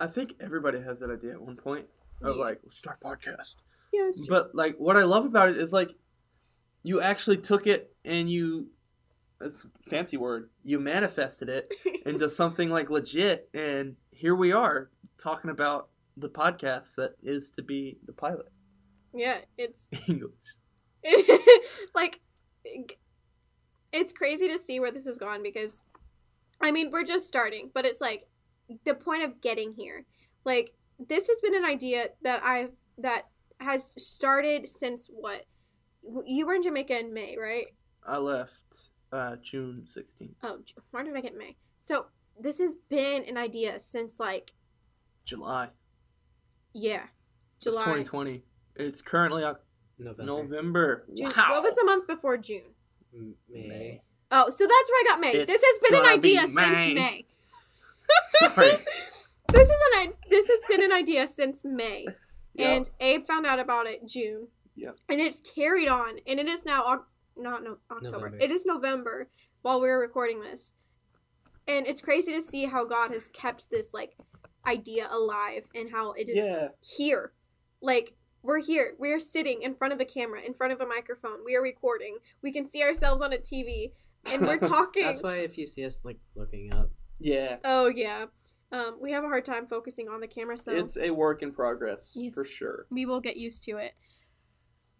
[0.00, 1.86] I think everybody has that idea at one point
[2.22, 2.42] of Yeah.
[2.42, 3.56] like start podcast.
[3.92, 4.26] yeah, that's true.
[4.28, 5.90] But like what I love about it is like
[6.82, 8.68] you actually took it and you
[9.38, 10.50] that's a fancy word.
[10.64, 11.72] You manifested it
[12.06, 14.88] into something like legit and here we are
[15.20, 18.52] talking about the podcast that is to be the pilot.
[19.12, 20.54] yeah, it's English.
[21.94, 22.20] like
[23.92, 25.82] it's crazy to see where this has gone because
[26.60, 28.28] I mean, we're just starting, but it's like
[28.84, 30.06] the point of getting here.
[30.44, 30.72] Like
[31.04, 33.24] this has been an idea that I that
[33.58, 35.46] has started since what?
[36.24, 37.74] You were in Jamaica in May, right?
[38.06, 40.58] I left uh, June 16th, Oh,
[40.92, 41.56] why did I get May?
[41.80, 42.06] So,
[42.40, 44.52] this has been an idea since like
[45.24, 45.70] July
[46.74, 47.02] yeah,
[47.60, 47.82] July.
[47.84, 48.42] 2020.
[48.76, 49.62] It's currently Oc-
[49.98, 50.24] November.
[50.24, 51.04] November.
[51.14, 51.30] June.
[51.36, 51.48] Wow.
[51.50, 52.62] What was the month before June?
[53.12, 53.68] May.
[53.68, 54.02] May.
[54.30, 55.44] Oh, so that's where I got May.
[55.44, 56.94] this has been an gonna be idea since May.
[56.94, 57.24] May.
[58.40, 58.70] Sorry.
[59.52, 62.06] this is an i- this has been an idea since May,
[62.54, 62.70] Yeah.
[62.72, 64.48] and Abe found out about it June.
[64.74, 64.96] Yep.
[65.10, 67.02] And it's carried on, and it is now
[67.36, 68.10] not no October.
[68.16, 68.38] November.
[68.40, 69.28] It is November
[69.60, 70.74] while we're recording this,
[71.68, 74.16] and it's crazy to see how God has kept this like
[74.66, 76.68] idea alive and how it is Yeah.
[76.80, 77.32] here.
[77.80, 78.94] Like we're here.
[78.98, 81.44] We're sitting in front of a camera, in front of a microphone.
[81.44, 82.18] We are recording.
[82.42, 83.92] We can see ourselves on a TV,
[84.32, 85.04] and we're talking.
[85.04, 87.56] That's why if you see us like looking up, Yeah.
[87.64, 88.26] Oh yeah.
[88.72, 91.52] Um, we have a hard time focusing on the camera, so It's a work in
[91.52, 92.32] progress Yes.
[92.34, 92.86] for sure.
[92.90, 93.92] we will get used to it.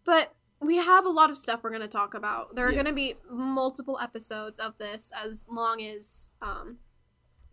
[0.04, 2.54] But we have a lot of stuff we're going to talk about.
[2.54, 6.78] There are going to be multiple episodes of this as long as um,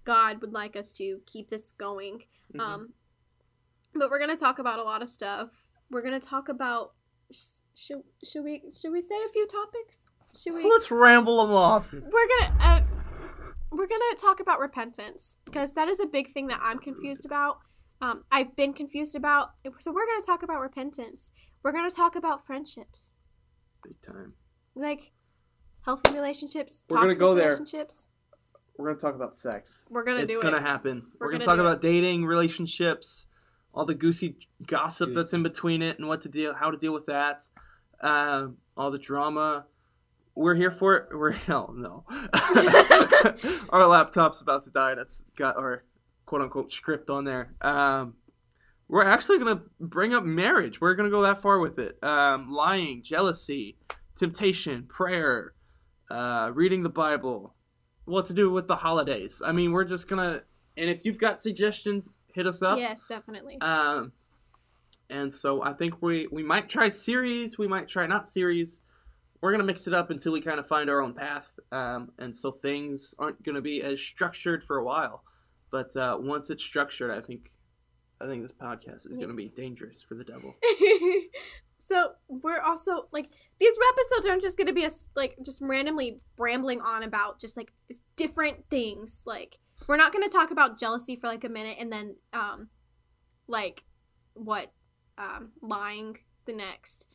[0.06, 2.24] God would like us to keep this going.
[2.54, 2.60] Mhm.
[2.60, 2.94] Um,
[3.96, 5.50] but we're going to talk about a lot of stuff.
[5.90, 6.94] We're going to talk about
[7.76, 10.12] should should we should we say a few topics?
[10.36, 11.92] Should we Let's ramble them off.
[11.94, 12.82] we're gonna uh,
[13.72, 17.60] we're gonna talk about repentance because that is a big thing that I'm confused about.
[18.02, 19.52] Um, I've been confused about.
[19.80, 21.32] So we're gonna talk about repentance.
[21.64, 23.12] We're gonna talk about friendships,
[23.84, 24.28] Big time.
[24.76, 25.12] like
[25.86, 27.48] healthy relationships, We're gonna toxic go there.
[27.50, 28.10] relationships.
[28.78, 29.86] We're gonna talk about sex.
[29.90, 30.26] We're gonna do it.
[30.26, 30.62] it's do gonna it.
[30.64, 31.04] happen.
[31.20, 33.28] We're, We're gonna, gonna talk do about dating, relationships,
[33.74, 36.94] all the goosey gossip that's in between it, and what to deal, how to deal
[36.94, 37.44] with that,
[38.02, 39.66] um, all the drama.
[40.36, 41.10] We're here for it.
[41.12, 42.06] We're hell no.
[43.70, 44.96] our laptop's about to die.
[44.96, 45.84] That's got our
[46.26, 47.54] quote unquote script on there.
[47.62, 48.14] Um,
[48.90, 50.82] we're actually gonna bring up marriage.
[50.82, 52.04] We're gonna go that far with it.
[52.04, 53.78] Um, lying, jealousy,
[54.16, 55.54] temptation, prayer,
[56.10, 57.54] uh, reading the Bible,
[58.06, 59.44] what to do with the holidays.
[59.46, 60.42] I mean, we're just gonna.
[60.76, 62.80] And if you've got suggestions, hit us up.
[62.80, 63.62] Yes, definitely.
[63.62, 64.12] Um,
[65.10, 67.60] and so I think we we might try series.
[67.60, 68.82] We might try not series.
[69.40, 71.60] We're gonna mix it up until we kind of find our own path.
[71.72, 75.24] Um, and so things aren't gonna be as structured for a while.
[75.72, 77.52] But uh, once it's structured, I think
[78.22, 80.56] I think this podcast is gonna be dangerous for the devil.
[81.80, 83.30] so we're also like
[83.60, 87.72] these episodes aren't just gonna be us like just randomly rambling on about just like
[88.16, 92.16] different things like we're not gonna talk about jealousy for like a minute and then
[92.34, 92.68] um
[93.48, 93.84] like
[94.34, 94.72] what
[95.18, 97.08] um lying the next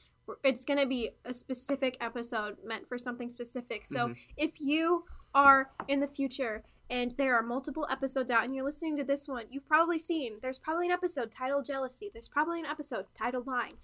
[0.43, 4.17] it's gonna be a specific episode meant for something specific so Mhm.
[4.39, 8.97] if you are in the future and there are multiple episodes out and you're listening
[8.97, 12.67] to this one you've probably seen there's probably an episode titled jealousy there's probably an
[12.67, 13.75] episode titled lying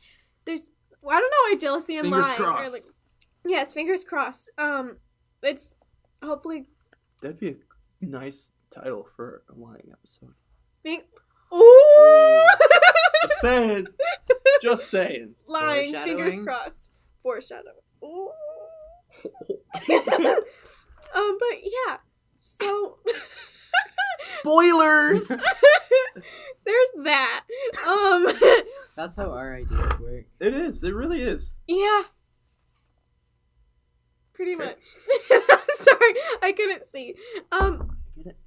[0.45, 0.71] there's
[1.03, 2.69] well, i don't know why jealousy and Fingers lying crossed.
[2.69, 2.83] are like
[3.47, 4.97] yes fingers crossed um
[5.43, 5.75] it's
[6.23, 6.67] hopefully
[7.23, 7.55] That'd be a
[8.01, 10.33] nice title for a lying episode.
[10.83, 11.03] being
[11.53, 12.45] ooh
[13.23, 13.87] Just saying.
[14.63, 15.35] Just saying.
[15.47, 16.91] lying fingers crossed
[17.23, 17.73] foreshadow
[18.05, 18.31] ooh
[21.15, 21.97] um but yeah
[22.41, 22.99] so
[24.41, 25.27] Spoilers.
[26.65, 27.45] there's that
[27.87, 28.27] um
[28.97, 30.25] that's how our ideas work.
[30.41, 30.83] it is.
[30.83, 31.61] It really is.
[31.67, 32.03] Yeah.
[34.33, 34.65] Pretty Okay.
[34.65, 34.85] much.
[35.77, 37.15] Sorry, I couldn't see.
[37.53, 38.39] Um, Get it?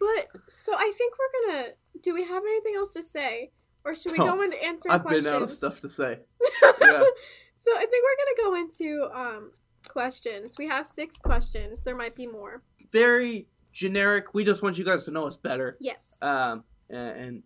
[0.00, 1.68] but so I think we're gonna.
[2.02, 3.50] Do we have anything else to say,
[3.84, 4.26] or should we No.
[4.36, 4.94] go into answering questions?
[4.94, 5.24] I've questions?
[5.24, 6.20] been out of stuff to say.
[6.80, 7.02] Yeah.
[7.56, 9.52] so I think we're gonna go into um
[9.88, 10.54] questions.
[10.58, 11.82] We have six questions.
[11.82, 12.62] There might be more.
[12.92, 14.34] Very generic.
[14.34, 15.76] We just want you guys to know us better.
[15.80, 16.18] Yes.
[16.22, 17.42] Um, and, and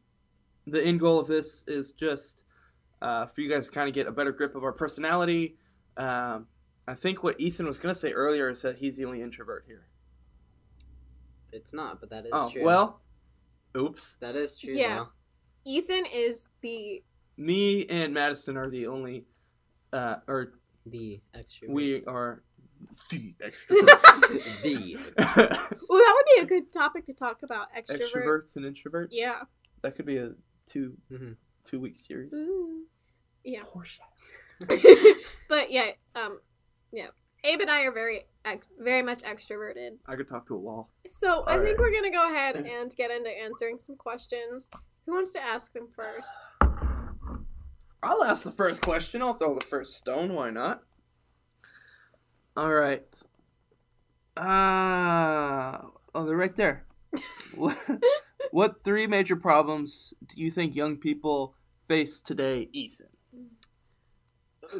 [0.67, 2.45] the end goal of this is just
[3.01, 5.57] uh, for you guys to kind of get a better grip of our personality.
[5.97, 6.47] Um,
[6.87, 9.65] I think what Ethan was going to say earlier is that he's the only introvert
[9.67, 9.87] here.
[11.53, 12.65] It's not, but that is oh, true.
[12.65, 13.01] well,
[13.77, 14.17] oops.
[14.21, 14.73] that is true.
[14.73, 14.97] Yeah.
[14.97, 15.09] though.
[15.65, 17.03] Ethan is the
[17.37, 19.27] Me and Madison are the only,
[19.93, 20.55] uh, or
[20.87, 21.69] The extra.
[21.71, 22.43] we are
[23.11, 24.63] the extroverts.
[24.63, 24.97] the.
[25.89, 27.69] Well, that would be a good topic to talk about.
[27.75, 28.13] Extrovert.
[28.13, 29.09] Extroverts and introverts.
[29.13, 29.43] Yeah.
[29.83, 30.33] that could be a
[30.67, 31.37] two Mhm.
[31.65, 32.33] two week series.
[32.35, 32.83] Ooh.
[33.45, 33.63] Yeah.
[35.49, 36.41] But yeah, um,
[36.93, 37.09] yeah.
[37.45, 38.27] Abe and I are very,
[38.79, 39.99] very much extroverted.
[40.07, 40.91] I could talk to a wall.
[41.09, 44.71] So I All think we're gonna go ahead and get into answering some questions.
[45.07, 46.39] Who wants to ask them first?
[48.05, 49.23] I'll ask the first question.
[49.23, 50.35] I'll throw the first stone.
[50.35, 50.83] Why not?
[52.57, 53.23] All right.
[54.37, 56.87] Ah, oh, they're right there.
[57.55, 57.79] what,
[58.51, 61.55] what three major problems do you think young people
[61.89, 63.07] face today, Ethan?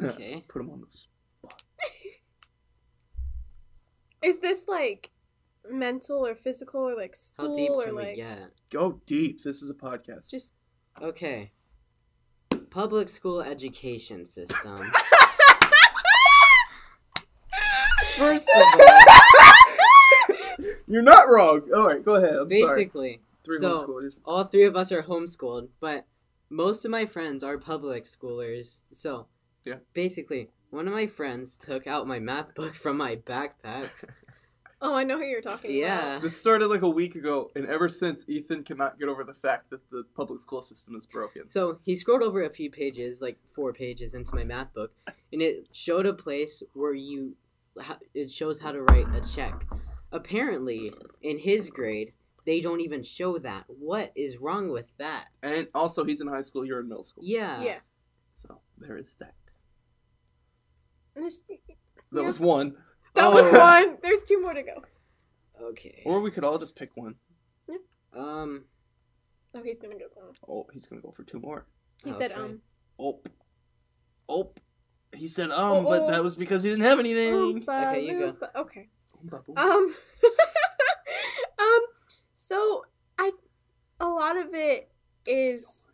[0.03, 0.43] Okay.
[0.47, 1.61] Put them on the spot.
[4.23, 5.11] Is this like
[5.69, 8.49] mental or physical or like school How deep or can we like get?
[8.71, 9.43] Go deep.
[9.43, 10.31] This is a podcast.
[10.31, 10.53] just
[10.99, 11.51] Okay.
[12.71, 14.79] Public school education system.
[18.17, 21.61] First of all, You're not wrong.
[21.75, 22.35] All right, go ahead.
[22.35, 22.61] I'm sorry.
[22.75, 24.21] basically, Three so- homeschoolers.
[24.25, 26.05] all three of us are homeschooled, but
[26.49, 28.81] most of my friends are public schoolers.
[28.91, 29.27] So,
[29.65, 29.77] Yeah.
[29.93, 33.89] Basically, one of my friends took out my math book from my backpack.
[34.81, 36.03] oh, I know who you're talking about.
[36.03, 36.19] Yeah.
[36.19, 39.69] This started like a week ago, and ever since, Ethan cannot get over the fact
[39.71, 41.47] that the public school system is broken.
[41.47, 44.91] So he scrolled over a few pages, like four pages into my math book,
[45.31, 47.35] and it showed a place where you,
[47.79, 49.65] ho- it shows how to write a check.
[50.11, 52.13] Apparently, in his grade,
[52.45, 53.65] they don't even show that.
[53.67, 55.29] What is wrong with that?
[55.41, 56.65] And also, he's in high school.
[56.65, 57.23] You're in middle school.
[57.25, 57.61] Yeah.
[57.61, 57.79] Yeah.
[58.35, 59.33] So there is that.
[61.15, 61.41] This-
[62.11, 62.27] That Yeah.
[62.27, 62.75] was one.
[63.15, 63.31] That Oh.
[63.33, 63.51] was
[63.91, 63.99] one.
[64.03, 64.83] There's two more to go.
[65.61, 66.03] Okay.
[66.05, 67.15] Or we could all just pick one.
[68.15, 68.65] Um.
[69.55, 70.05] Oh, he's gonna go.
[70.21, 70.33] Um.
[70.47, 71.65] Oh, he's gonna go for two more.
[72.03, 72.61] He said, um.
[72.99, 73.21] Oh.
[74.29, 74.53] Oh.
[75.15, 76.07] He said um, Oh, but oh.
[76.11, 77.33] that was because he didn't have anything.
[77.33, 78.47] Oompa Okay, you go.
[78.61, 78.89] Okay.
[79.55, 79.95] Um.
[81.59, 81.79] um.
[82.35, 82.85] So
[83.17, 83.31] I,
[83.99, 84.91] a lot of it
[85.25, 85.87] is,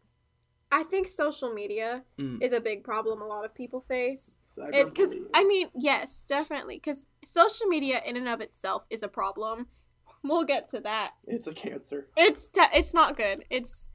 [0.72, 2.42] I think social media Mm.
[2.42, 3.22] is a big problem.
[3.22, 4.58] A lot of people face.
[4.72, 6.76] Because I mean, yes, definitely.
[6.78, 9.68] Because social media in and of itself is a problem.
[10.24, 11.12] We'll get to that.
[11.28, 12.08] it's a cancer.
[12.18, 13.44] It's de- it's not good.
[13.50, 13.88] It's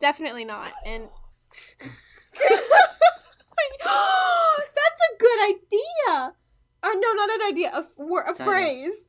[0.00, 0.72] definitely not.
[0.84, 1.08] And
[3.84, 6.34] that's a good idea.
[6.82, 7.70] Uh, no, not an idea.
[7.72, 8.46] A, f- wor- a Title.
[8.46, 9.08] phrase.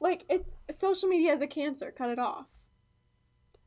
[0.00, 1.92] Like it's social media is a cancer.
[1.96, 2.46] Cut it off.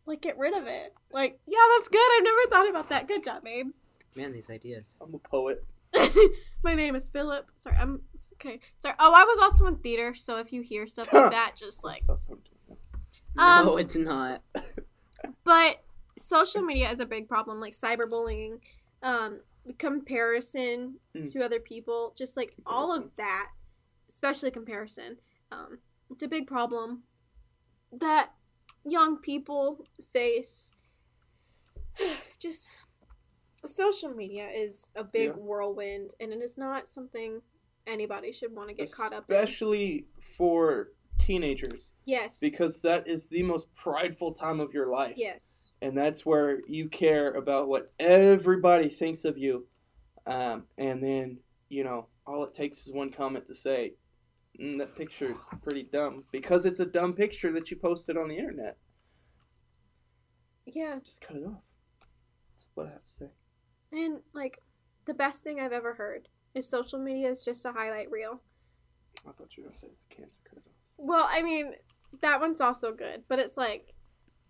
[0.05, 0.93] Like get rid of it.
[1.11, 2.01] Like yeah, that's good.
[2.17, 3.07] I've never thought about that.
[3.07, 3.67] Good job, babe.
[4.15, 4.97] Man, these ideas.
[5.01, 5.63] I'm a poet.
[6.63, 7.47] My name is Philip.
[7.55, 8.01] Sorry, I'm
[8.33, 8.59] okay.
[8.77, 8.95] Sorry.
[8.99, 11.95] Oh, I was also in theater, so if you hear stuff like that, just like.
[11.97, 12.95] That's not something else.
[13.37, 14.41] Um, no, it's not.
[15.43, 15.83] But
[16.17, 18.59] social media is a big problem, like cyberbullying,
[19.03, 19.41] um,
[19.77, 21.31] comparison Mm.
[21.33, 23.49] to other people, just like all of that,
[24.09, 25.17] especially comparison.
[25.51, 27.03] Um, it's a big problem
[27.91, 28.33] that
[28.85, 30.73] young people face.
[32.39, 32.69] just
[33.65, 35.35] social media is a big Yeah.
[35.35, 37.41] whirlwind, and it is not something
[37.85, 39.35] anybody should want to get caught up in.
[39.35, 42.39] Especially for teenagers, Yes.
[42.39, 45.17] because that is the most prideful time of your life.
[45.17, 45.60] yes.
[45.81, 49.67] And that's where you care about what everybody thinks of you.
[50.27, 51.37] Um, and then
[51.69, 53.93] you know all it takes is one comment to say
[54.59, 58.29] mm, that picture is pretty dumb because it's a dumb picture that you posted on
[58.29, 58.77] the internet.
[60.65, 60.99] Yeah.
[61.03, 61.63] just cut it off.
[62.49, 63.29] That's what i have to say.
[63.91, 64.59] And like
[65.05, 68.41] the best thing I've ever heard is social media is just a highlight reel.
[69.27, 70.73] i thought you were going to say it's cancer cut it off.
[70.97, 71.73] Well, I mean,
[72.21, 73.93] that one's also good, but it's like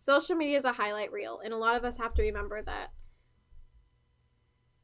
[0.02, 2.88] social media is a highlight reel, and a lot of us have to remember that.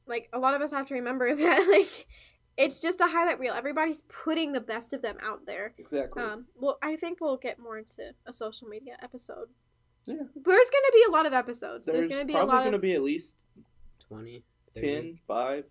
[0.06, 2.08] Like a lot of us have to remember that like
[2.56, 3.54] it's just a highlight reel.
[3.54, 5.74] Everybody's putting the best of them out there.
[5.78, 9.50] exactly Um, well, I think we'll get more into a social media episode.
[10.06, 10.16] Yeah.
[10.16, 11.86] There's gonna be a lot of episodes.
[11.86, 13.36] There's, there's, gonna be a probably lot going to of be at least
[14.08, 14.44] 20,
[14.76, 14.88] 30.
[14.88, 15.64] 10 5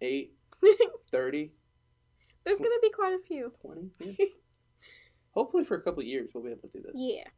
[0.00, 0.32] 8
[1.12, 1.52] 30
[2.44, 3.52] there's gonna be quite a few.
[3.62, 4.26] 20 yeah.
[5.30, 7.28] hopefully for a couple of years we'll be able to do this Yeah.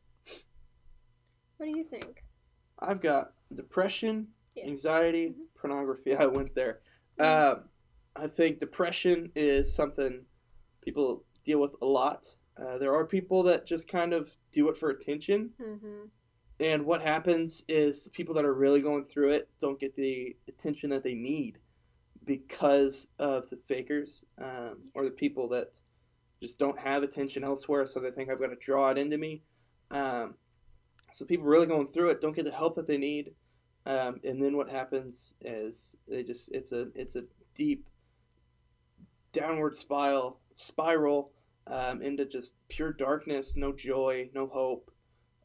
[1.66, 2.22] What do you think?
[2.78, 4.66] I've got depression, Yeah.
[4.66, 5.48] anxiety, Mhm.
[5.56, 6.14] pornography.
[6.22, 6.80] I went there.
[7.18, 7.24] Mhm.
[7.58, 7.68] Um,
[8.14, 10.24] I think depression is something
[10.82, 12.36] people deal with a lot.
[12.56, 16.04] Uh, there are people that just kind of do it for attention, Mm-hmm.
[16.60, 20.36] and what happens is the people that are really going through it don't get the
[20.46, 21.58] attention that they need
[22.24, 25.80] because of the fakers um, or the people that
[26.40, 29.42] just don't have attention elsewhere, so they think I've got to draw it into me.
[29.90, 30.36] Um,
[31.12, 33.32] so people really going through it don't get the help that they need,
[33.86, 37.88] um, and then what happens is they just it's a it's a deep
[39.32, 41.30] downward spiral spiral
[41.66, 44.90] um, into just pure darkness, no joy, no hope.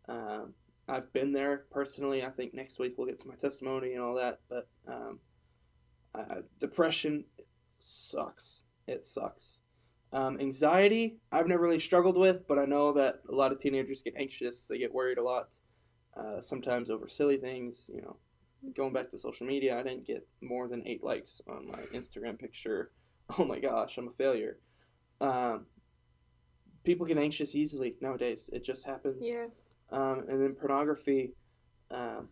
[0.07, 0.53] Um,
[0.87, 2.23] I've been there personally.
[2.23, 4.39] I think next week we'll get to my testimony and all that.
[4.49, 5.19] But um,
[6.13, 7.25] uh, depression
[7.75, 8.63] sucks.
[8.87, 9.61] It sucks.
[10.13, 14.01] Um, anxiety, I've never really struggled with, but I know that a lot of teenagers
[14.01, 14.67] get anxious.
[14.67, 15.55] They get worried a lot,
[16.17, 17.89] uh, sometimes over silly things.
[17.93, 18.17] You know,
[18.75, 22.37] going back to social media, I didn't get more than eight likes on my Instagram
[22.39, 22.91] picture.
[23.39, 24.59] Oh my gosh, I'm a failure.
[25.21, 25.65] Um,
[26.83, 28.49] people get anxious easily nowadays.
[28.51, 29.25] It just happens.
[29.25, 29.45] Yeah.
[29.89, 31.31] Um, and then pornography,
[31.91, 32.27] um,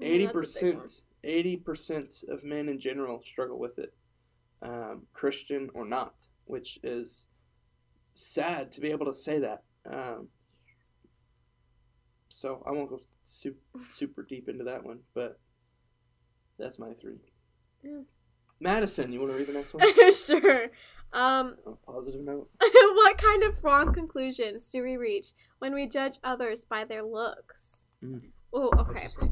[0.00, 0.82] eighty that's a big one.
[0.84, 3.92] percent, eighty percent of men in general struggle with it,
[4.62, 6.14] um, Christian or not,
[6.50, 7.28] which is
[8.14, 9.62] sad to be able to say that.
[9.86, 10.28] Um,
[12.28, 13.58] so I won't go super
[13.88, 15.38] super deep into that one, but
[16.58, 17.18] that's my three.
[17.82, 18.02] Yeah.
[18.60, 20.12] Madison, you want to read the next one?
[20.12, 20.70] sure.
[21.12, 22.50] Um, On a positive note.
[22.60, 27.88] what kind of wrong conclusions do we reach when we judge others by their looks?
[28.04, 28.20] Mm.
[28.52, 29.04] Oh, okay.
[29.04, 29.30] you say?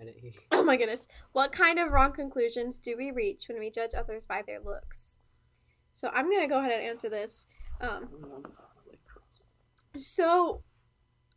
[0.00, 0.40] I didn't hear you.
[0.52, 1.08] Oh my goodness.
[1.32, 5.18] What kind of wrong conclusions do we reach when we judge others by their looks?
[5.92, 7.46] So I'm gonna go ahead and answer this.
[7.80, 8.08] Um,
[9.96, 10.62] so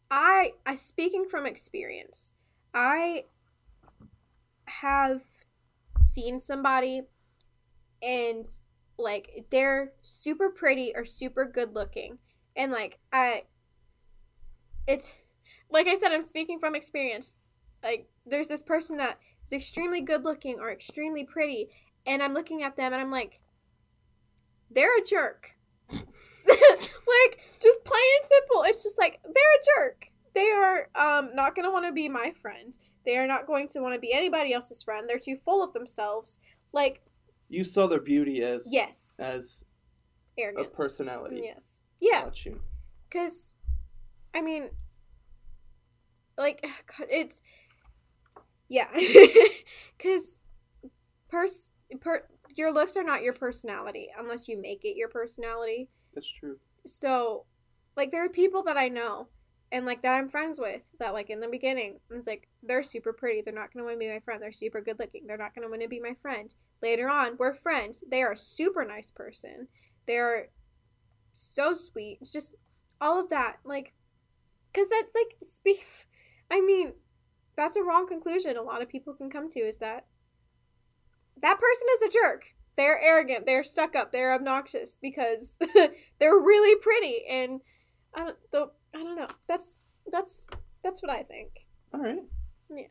[0.09, 2.35] I I speaking from experience,
[2.73, 3.25] I
[4.67, 5.21] have
[6.01, 7.01] seen somebody
[8.01, 8.45] and
[8.97, 12.17] like they're super pretty or super good looking
[12.55, 13.43] and like I
[14.87, 15.11] it's
[15.69, 17.35] like I said I'm speaking from experience.
[17.83, 21.69] Like there's this person that is extremely good looking or extremely pretty
[22.05, 23.39] and I'm looking at them and I'm like
[24.75, 25.51] they're a jerk.
[25.91, 28.63] like just plain and simple.
[28.67, 30.07] It's just like they're a jerk.
[30.35, 32.77] They are um not going to want to be my friend.
[33.05, 35.07] They are not going to want to be anybody else's friend.
[35.09, 36.39] They're too full of themselves.
[36.73, 37.01] Like
[37.49, 39.63] You saw their beauty as yes, as
[40.37, 40.69] arrogance.
[40.75, 41.41] personality.
[41.43, 41.83] Yes.
[42.01, 42.29] Yeah,
[43.09, 43.55] cuz
[44.33, 44.69] I mean
[46.37, 46.65] like
[47.09, 47.41] it's
[48.67, 48.87] yeah.
[49.99, 50.37] cuz
[51.29, 55.89] pers per your looks are not your personality unless you make it your personality.
[56.13, 56.57] That's true.
[56.85, 57.45] so
[57.97, 59.27] like there are people that I know
[59.71, 63.11] and like that I'm friends with that like in the beginning it's like they're super
[63.11, 65.53] pretty they're not gonna want to be my friend they're super good looking they're not
[65.55, 69.11] gonna want to be my friend later on we're friends they are a super nice
[69.11, 69.67] person
[70.05, 70.49] they're
[71.33, 72.55] so sweet it's just
[73.01, 73.93] all of that like
[74.71, 75.83] because that's like speak
[76.51, 76.93] I mean
[77.57, 80.05] that's a wrong conclusion a lot of people can come to is that
[81.41, 85.55] that person is a jerk they're arrogant they're stuck up they're obnoxious because
[86.19, 87.61] they're really pretty and
[88.15, 89.27] I don't though I don't know.
[89.47, 89.77] That's
[90.11, 90.49] that's
[90.83, 91.65] that's what I think.
[91.93, 92.23] All right.
[92.69, 92.83] Yeah.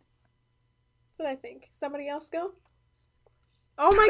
[1.09, 1.69] That's what I think.
[1.71, 2.53] Somebody else go?
[3.79, 4.07] Oh my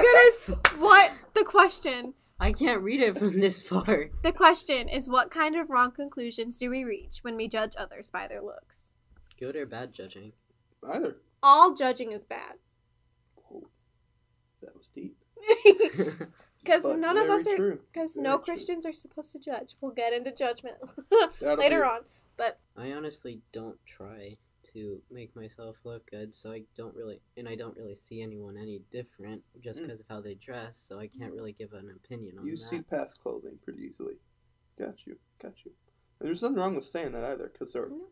[0.48, 0.72] goodness.
[0.78, 2.14] what the question?
[2.40, 4.10] I can't read it from this far.
[4.22, 8.10] The question is what kind of wrong conclusions do we reach when we judge others
[8.10, 8.94] by their looks?
[9.38, 10.32] Good or bad judging?
[10.86, 11.16] Either.
[11.42, 12.54] All judging is bad.
[14.94, 15.02] That
[15.36, 16.28] was deep.
[16.64, 18.44] Because none of us are because Very no true.
[18.46, 19.74] Christians are supposed to judge.
[19.82, 20.76] We'll get into judgment
[21.42, 22.00] later be- on.
[22.38, 24.38] But I honestly don't try
[24.72, 28.56] to make myself look good, so I don't really, and I don't really see anyone
[28.56, 29.82] any different just Mm.
[29.88, 30.78] because of how they dress.
[30.78, 32.62] So I can't really give an opinion on You that.
[32.62, 34.14] see past clothing pretty easily.
[34.78, 35.18] Got you.
[35.42, 35.72] Got you.
[36.18, 37.90] And there's nothing wrong with saying that either, because there.
[37.90, 38.06] No.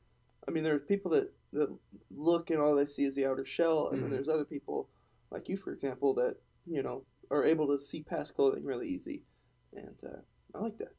[0.47, 1.75] I mean, there are people that that
[2.14, 4.12] look and all they see is the outer shell, and then Mhm.
[4.12, 4.91] there's other people,
[5.31, 6.37] like you, for example, that
[6.67, 9.23] you know are able to see past clothing really easy,
[9.75, 10.21] and uh,
[10.55, 10.95] I like that.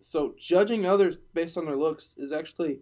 [0.00, 2.80] So judging others based on their looks is actually,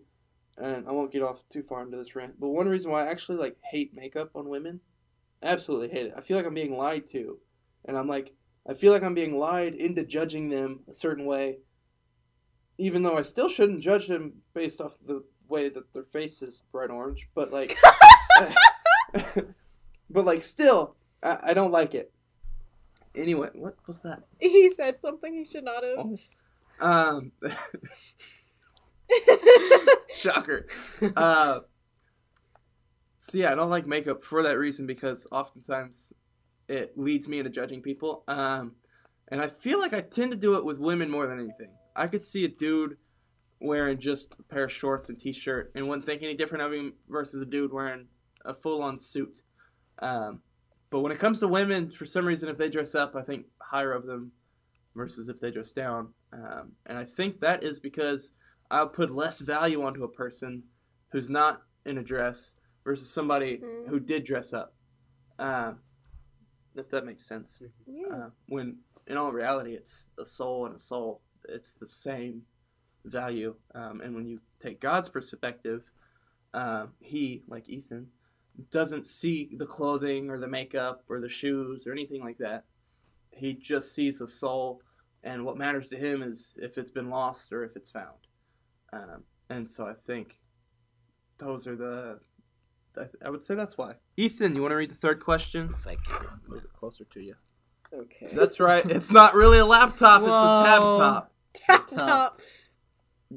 [0.56, 3.10] and I won't get off too far into this rant, but one reason why I
[3.10, 4.80] actually like hate makeup on women,
[5.42, 6.14] absolutely hate it.
[6.16, 7.38] I feel like I'm being lied to,
[7.84, 8.34] and I'm like,
[8.68, 11.58] I feel like I'm being lied into judging them a certain way,
[12.76, 16.62] even though I still shouldn't judge them based off the way that their face is
[16.70, 17.28] bright orange.
[17.34, 17.76] But like,
[20.10, 22.12] but like, still, I, I don't like it.
[23.14, 24.22] Anyway, what was that?
[24.38, 25.98] he said something he should not have.
[25.98, 26.18] Oh.
[26.80, 27.32] Um,
[30.14, 30.66] shocker.
[31.16, 31.60] Uh,
[33.16, 36.12] so yeah, I don't like makeup for that reason because oftentimes
[36.68, 38.24] it leads me into judging people.
[38.28, 38.76] Um,
[39.28, 41.70] and I feel like I tend to do it with women more than anything.
[41.96, 42.96] I could see a dude
[43.60, 46.94] wearing just a pair of shorts and t-shirt and wouldn't think any different of him
[47.08, 48.06] versus a dude wearing
[48.44, 49.42] a full-on suit.
[49.98, 50.42] Um,
[50.90, 53.46] but when it comes to women, for some reason, if they dress up, I think
[53.60, 54.32] higher of them
[54.94, 56.14] versus if they dress down.
[56.32, 58.32] Um, and I think that is because
[58.70, 60.64] I'll put less value onto a person
[61.12, 63.88] who's not in a dress versus somebody Mhm.
[63.88, 64.74] who did dress up.
[65.38, 65.80] Um,
[66.74, 67.62] if that makes sense.
[67.86, 68.06] Yeah.
[68.08, 71.22] Uh, when in all reality, it's a soul and a soul.
[71.48, 72.46] It's the same
[73.04, 73.56] value.
[73.74, 75.90] Um, and when you take God's perspective,
[76.52, 78.10] uh, He, like Ethan,
[78.70, 82.64] doesn't see the clothing or the makeup or the shoes or anything like that.
[83.30, 84.82] He just sees the soul,
[85.22, 88.26] and what matters to him is if it's been lost or if it's found.
[88.92, 90.38] Um, and so I think
[91.38, 92.18] those are the.
[92.96, 93.94] I, th- I would say that's why.
[94.16, 95.74] Ethan, you want to read the third question?
[95.78, 96.26] If I can.
[96.48, 97.34] Move it closer to you.
[97.94, 98.28] Okay.
[98.32, 98.84] That's right.
[98.90, 100.22] It's not really a laptop.
[100.22, 101.32] It's a tab top.
[101.54, 101.98] Tap Top.
[101.98, 102.40] top.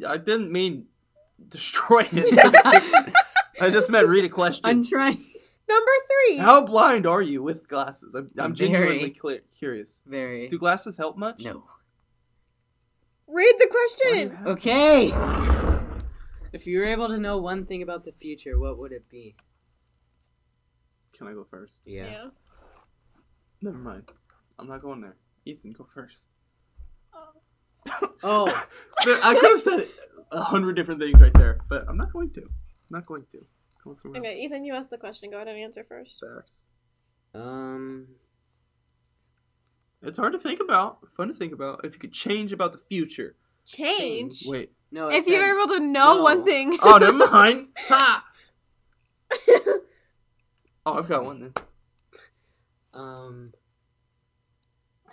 [0.07, 0.85] I didn't mean
[1.47, 3.13] destroy it.
[3.61, 4.61] I just meant read a question.
[4.65, 5.23] I'm trying.
[5.69, 5.91] Number
[6.27, 6.37] three.
[6.37, 8.15] How blind are you with glasses?
[8.15, 8.71] I'm, I'm Very.
[8.71, 10.01] genuinely clear, curious.
[10.05, 10.47] Very.
[10.47, 11.43] Do glasses help much?
[11.43, 11.63] No.
[13.27, 14.47] Read the Why do you question.
[14.47, 15.13] Okay.
[16.51, 19.35] If you were able to know one thing about the future, what would it be?
[21.13, 21.81] Can I go first?
[21.85, 22.27] Yeah.
[23.61, 24.11] Never mind.
[24.59, 25.15] I'm not going there.
[25.45, 26.29] Ethan, go first.
[28.23, 28.45] Oh.
[29.05, 29.87] But I could have said
[30.31, 32.49] a hundred different things right there, but I'm not going to.
[32.91, 33.45] I'm not going to.
[33.83, 35.29] Going somewhere Okay, Ethan, you asked the question.
[35.31, 36.21] Go ahead and answer first.
[36.21, 36.35] else.
[36.43, 36.63] Facts.
[37.33, 38.07] Um.
[40.03, 40.97] It's hard to think about.
[41.15, 41.85] Fun to think about.
[41.85, 43.35] If you could change about the future.
[43.65, 44.43] Change.
[44.45, 44.71] Wait.
[44.91, 45.07] No.
[45.07, 46.23] it If you said- were able to know No.
[46.23, 46.77] one thing.
[46.81, 47.67] Oh, never mind.
[47.87, 48.25] Ha!
[50.83, 51.53] Oh, I've got one then.
[52.93, 53.53] Um.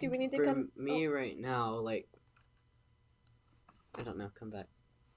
[0.00, 0.70] Do we need to For come?
[0.76, 2.08] me right now, like.
[3.94, 4.30] I don't know.
[4.38, 4.66] Come back.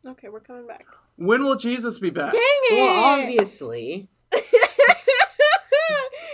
[0.06, 0.86] Okay, we're coming back.
[1.16, 2.32] When will Jesus be back?
[2.32, 2.82] Dang it!
[2.82, 4.10] Well, obviously.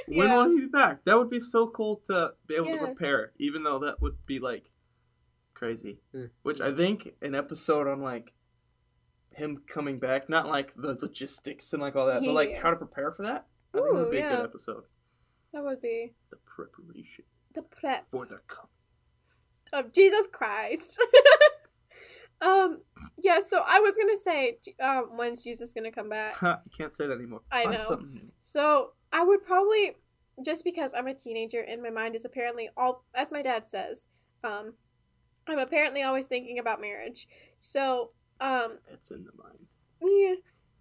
[0.07, 0.35] When Yeah.
[0.37, 1.03] will he be back?
[1.03, 4.39] That would be so cool to be able to prepare, even though that would be
[4.39, 4.71] like
[5.53, 5.99] crazy.
[6.13, 6.25] Hmm.
[6.43, 8.33] Which I think an episode on like
[9.31, 12.77] him coming back, not like the logistics and like all that, but like how to
[12.77, 13.47] prepare for that.
[13.73, 14.35] I think that would be a yeah.
[14.37, 14.83] good episode.
[15.53, 18.67] That would be The preparation the prep for the come.
[19.73, 21.01] of Jesus Christ.
[22.41, 22.81] um,
[23.17, 23.39] yeah.
[23.39, 26.39] So I was gonna say, um, when's Jesus gonna come back?
[26.41, 27.41] you can't say that anymore.
[27.51, 28.01] I Find know.
[28.41, 29.93] So I would probably
[30.45, 34.07] just because I'm a teenager and my mind is apparently all as my dad says,
[34.43, 34.73] um,
[35.47, 37.27] I'm apparently always thinking about marriage.
[37.57, 39.67] So, um, It's in the mind.
[40.01, 40.35] yeah.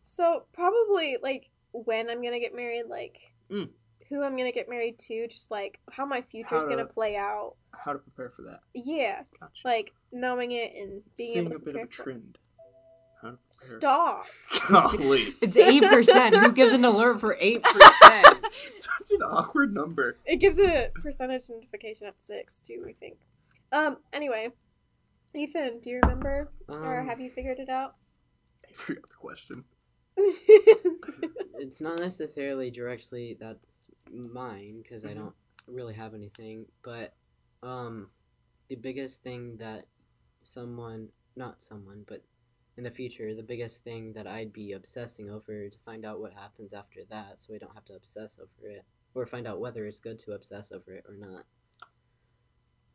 [0.04, 3.70] So probably like when I'm gonna get married, like Mm.
[4.08, 7.16] who I'm gonna get married to, just like how my future's How gonna to- play
[7.16, 7.54] out.
[7.86, 8.60] How to prepare for that.
[8.74, 9.52] Yeah, Gotcha.
[9.64, 12.36] like knowing it and being Seeing able to a bit of a trend.
[13.22, 13.78] How to prepare.
[13.78, 14.26] Stop.
[14.68, 15.34] Golly.
[15.40, 16.34] It's eight percent.
[16.34, 18.26] Who gives an alert for eight percent?
[18.76, 20.18] Such an awkward number.
[20.26, 22.84] It gives a percentage notification at six too.
[22.88, 23.18] I think.
[23.70, 23.98] Um.
[24.12, 24.48] Anyway,
[25.32, 27.94] Ethan, do you remember or Um, have you figured it out?
[28.68, 29.64] I forgot the question.
[30.16, 35.16] it's not necessarily directly that's mine because I Mhm.
[35.16, 35.34] don't
[35.68, 36.66] really have anything.
[36.82, 37.14] But
[37.66, 38.08] um,
[38.68, 39.86] the biggest thing that
[40.42, 42.22] someone, not someone, but
[42.76, 46.32] in the future, the biggest thing that I'd be obsessing over to find out what
[46.32, 49.84] happens after that, so I don't have to obsess over it, or find out whether
[49.86, 51.44] it's good to obsess over it or not.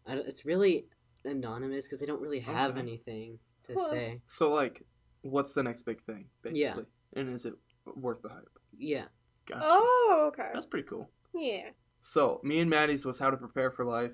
[0.06, 0.86] I don't, it's really
[1.26, 2.80] anonymous because I don't really have Okay.
[2.80, 4.22] anything to Well, say.
[4.26, 4.84] So, like,
[5.22, 6.86] what's the next big thing, basically?
[7.14, 7.20] Yeah.
[7.22, 7.54] And is it
[7.96, 8.50] worth the hype?
[8.78, 9.06] Yeah.
[9.46, 9.62] Gotcha.
[9.66, 10.50] oh, okay.
[10.54, 11.10] That's pretty cool.
[11.34, 11.70] Yeah.
[12.02, 14.12] So, me and Maddie's was how to prepare for life,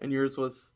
[0.00, 0.74] and yours was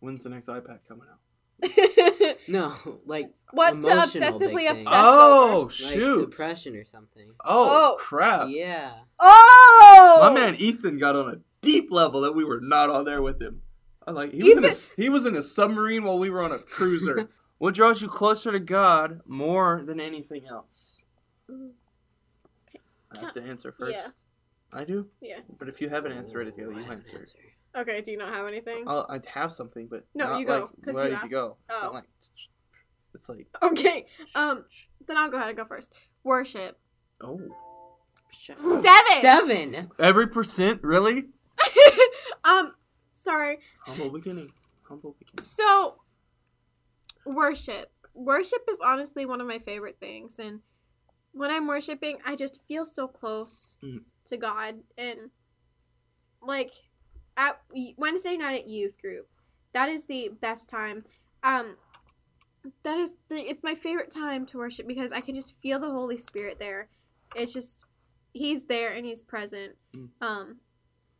[0.00, 1.18] when's the next iPad coming out?
[2.48, 4.92] No, like What's to Emotional obsessively big obsess thing.
[4.94, 5.70] Oh, over?
[5.72, 6.18] shoot.
[6.20, 7.28] like depression or something.
[7.44, 7.96] oh, Oh.
[7.98, 8.48] crap.
[8.48, 8.92] Yeah.
[9.18, 13.20] Oh, My man Ethan got on a deep level that we were not on there
[13.20, 13.60] with him.
[14.06, 16.52] I like he was in a, he was in a submarine while we were on
[16.52, 17.28] a cruiser.
[17.58, 21.04] what draws you closer to God more than anything else?
[21.50, 23.96] I have to answer first.
[23.96, 24.08] Yeah.
[24.72, 25.08] I do.
[25.20, 25.40] Yeah.
[25.58, 27.18] But if you have an answer ready to go, you have an answer.
[27.18, 27.36] answer.
[27.78, 28.00] Okay.
[28.02, 28.84] Do you not have anything?
[28.86, 31.30] I'll, I'd have something, but No, not you go, like 'cause you ready to asked.
[31.30, 31.56] go.
[31.68, 31.82] It's Oh.
[31.84, 32.04] not like
[33.14, 34.06] it's like Okay.
[34.34, 34.64] Um.
[35.06, 35.92] Then I'll go ahead and go first.
[36.24, 36.78] Worship.
[37.22, 37.40] oh
[38.44, 38.80] Seven.
[39.20, 39.90] Seven.
[39.98, 41.24] every percent really
[42.44, 42.74] um.
[43.14, 43.58] Sorry.
[43.80, 44.68] humble beginnings.
[44.84, 45.46] Humble beginnings.
[45.46, 45.96] So,
[47.26, 47.90] worship.
[48.14, 50.38] Worship is honestly one of my favorite things.
[50.38, 50.60] And
[51.32, 54.04] when I'm worshiping, I just feel so close Mm.
[54.26, 54.76] to God.
[54.96, 55.30] And,
[56.40, 56.70] like,
[57.38, 57.58] at
[57.96, 59.28] Wednesday night at youth group,
[59.72, 61.04] that is the best time.
[61.42, 61.76] Um,
[62.82, 65.88] that is the, it's my favorite time to worship because I can just feel the
[65.90, 66.88] Holy Spirit there.
[67.34, 67.84] It's just
[68.32, 69.76] he's there and he's present.
[69.96, 70.08] Mm.
[70.20, 70.56] Um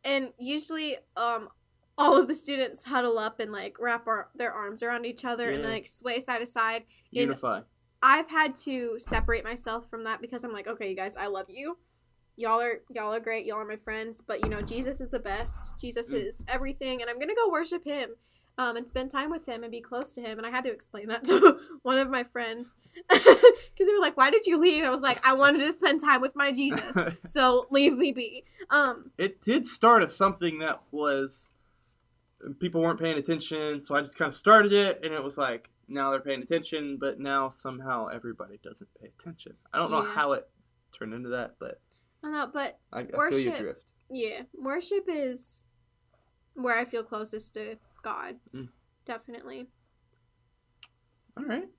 [0.03, 1.49] and usually um
[1.97, 5.49] all of the students huddle up and like wrap our, their arms around each other
[5.49, 5.63] and Yeah.
[5.63, 6.83] then like sway side to side.
[7.11, 7.61] Unify.
[8.01, 11.47] I've had to separate myself from that because I'm like, okay, you guys, I love
[11.49, 11.77] you.
[12.39, 13.45] Y'all are y'all are great.
[13.45, 15.77] Y'all are my friends, but you know, Jesus is the best.
[15.77, 16.23] Jesus Mm.
[16.25, 18.11] is everything, and I'm gonna go worship Him,
[18.57, 20.37] um, and spend time with Him and be close to Him.
[20.37, 22.77] And I had to explain that to one of my friends
[23.09, 23.41] because
[23.77, 26.21] they were like, "Why did you leave?" I was like, "I wanted to spend time
[26.21, 31.51] with my Jesus, so leave me be." Um, it did start as something that was
[32.59, 35.69] people weren't paying attention, so I just kind of started it, and it was like
[35.89, 39.55] now they're paying attention, but now somehow everybody doesn't pay attention.
[39.73, 40.13] I don't know Yeah.
[40.13, 40.47] how it
[40.97, 41.81] turned into that, but
[42.23, 43.57] I know, but I, I feel you Worship.
[43.57, 43.83] drift.
[44.09, 45.65] yeah, worship is
[46.53, 48.35] where I feel closest to God.
[48.53, 48.69] Mm.
[49.05, 49.67] Definitely.
[51.37, 51.69] All right.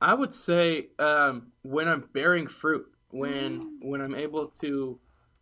[0.00, 3.88] I would say um, when I'm bearing fruit, when Mm.
[3.88, 4.98] when I'm able to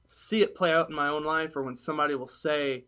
[0.07, 2.85] see it play out in my own life, or when somebody will say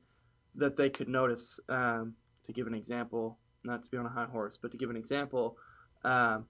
[0.54, 1.58] that they could notice.
[1.68, 2.14] Um,
[2.44, 4.94] to give an example, not to be on a high horse, but to give an
[4.96, 5.56] example,
[6.04, 6.46] um,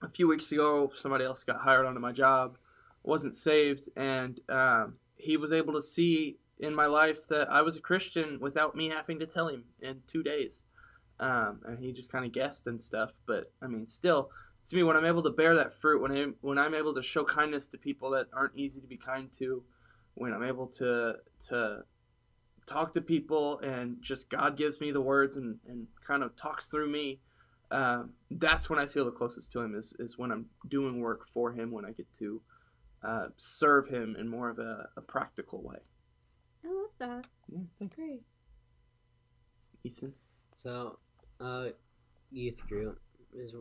[0.00, 2.56] a few weeks ago, somebody else got hired onto my job,
[3.02, 7.76] wasn't saved, and um, he was able to see in my life that I was
[7.76, 10.66] a Christian without me having to tell him in two days
[11.20, 13.12] um, and he just kind of guessed and stuff.
[13.26, 14.30] But I mean, still,
[14.66, 17.02] to me, when I'm able to bear that fruit, when I when I'm able to
[17.02, 19.62] show kindness to people that aren't easy to be kind to,
[20.14, 21.16] when I'm able to
[21.48, 21.84] to
[22.66, 26.68] talk to people and just God gives me the words and, and kind of talks
[26.68, 27.20] through me,
[27.70, 29.74] um, that's when I feel the closest to Him.
[29.74, 32.40] Is is when I'm doing work for Him, when I get to
[33.02, 35.78] uh, serve Him in more of a, a practical way.
[36.64, 37.26] I love that.
[37.48, 38.22] Yeah, thanks, Great.
[39.84, 40.12] Ethan.
[40.54, 40.98] So,
[41.40, 41.68] uh,
[42.30, 43.00] youth group
[43.34, 43.54] is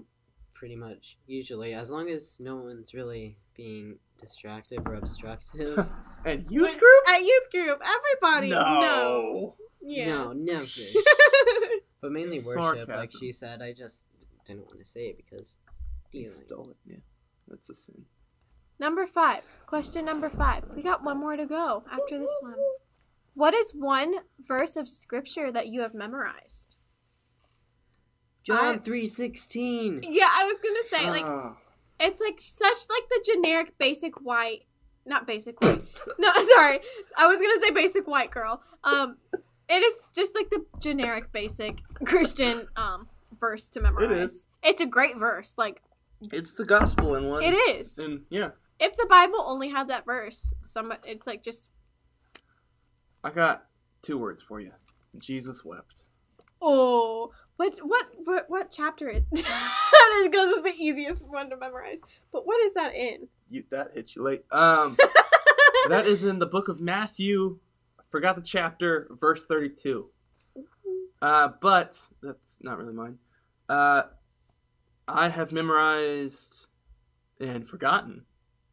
[0.54, 5.86] pretty much usually as long as no one's really being distractive or obstructive.
[6.26, 7.04] And youth Wait, group?
[7.08, 8.50] At youth group, everybody.
[8.50, 9.56] No.
[9.82, 10.06] Yeah.
[10.10, 10.66] No, never.
[12.02, 13.62] But mainly worship, like she said.
[13.62, 14.04] I just
[14.46, 15.58] didn't want to say it because
[16.12, 16.48] You stealing.
[16.48, 16.78] stole it.
[16.86, 16.98] Yeah,
[17.48, 18.06] that's a sin.
[18.80, 19.44] Number five.
[19.66, 20.64] Question number five.
[20.76, 22.56] We got one more to go after this one.
[23.36, 26.76] What is one verse of scripture that you have memorized?
[28.44, 30.02] John three sixteen.
[30.04, 31.56] Yeah, I was gonna say like Ah.
[32.00, 34.64] it's like such like the generic basic white,
[35.06, 35.84] not basic white.
[36.20, 36.80] no, sorry,
[37.18, 38.62] I was gonna say basic white girl.
[38.84, 39.18] Um,
[39.68, 43.08] it is just like the generic basic Christian um
[43.40, 44.12] verse to memorize.
[44.32, 44.48] is.
[44.64, 45.56] It's a great verse.
[45.58, 45.82] Like
[46.32, 47.44] it's the gospel in one.
[47.44, 48.00] it is.
[48.00, 51.72] And yeah, If the Bible only had that verse, some it's like just
[53.24, 53.66] I got
[54.02, 54.72] two words for you.
[55.18, 56.10] Jesus wept.
[56.62, 57.32] oh.
[57.60, 59.26] What what what what chapter it?
[59.32, 59.54] because
[60.24, 62.02] it's the easiest one to memorize.
[62.32, 63.28] But what is that in?
[63.50, 64.46] You that hit you late.
[64.50, 64.96] Um,
[65.90, 67.60] that is in the book of Matthew.
[68.00, 70.10] I forgot the chapter, verse thirty-two.
[71.22, 73.18] Uh, but that's not really mine.
[73.68, 74.04] Uh,
[75.06, 76.68] I have memorized
[77.42, 78.24] and forgotten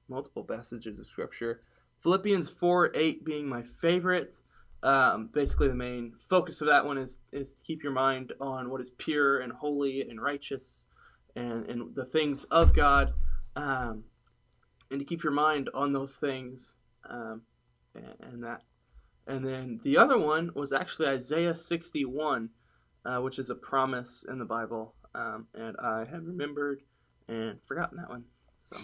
[0.09, 1.63] multiple passages of scripture.
[2.03, 4.43] Philippians four eight being my favorite.
[4.83, 8.71] Um, basically, the main focus of that one is is to keep your mind on
[8.71, 10.87] what is pure and holy and righteous,
[11.35, 13.15] and and the things of God,
[13.57, 14.05] um,
[14.91, 16.75] and to keep your mind on those things,
[17.09, 17.43] um,
[17.95, 18.63] and, and that.
[19.27, 22.51] And then the other one was actually Isaiah sixty one,
[23.05, 26.83] uh, which is a promise in the Bible, um, and I had remembered
[27.27, 28.27] and forgotten that one.
[28.61, 28.77] So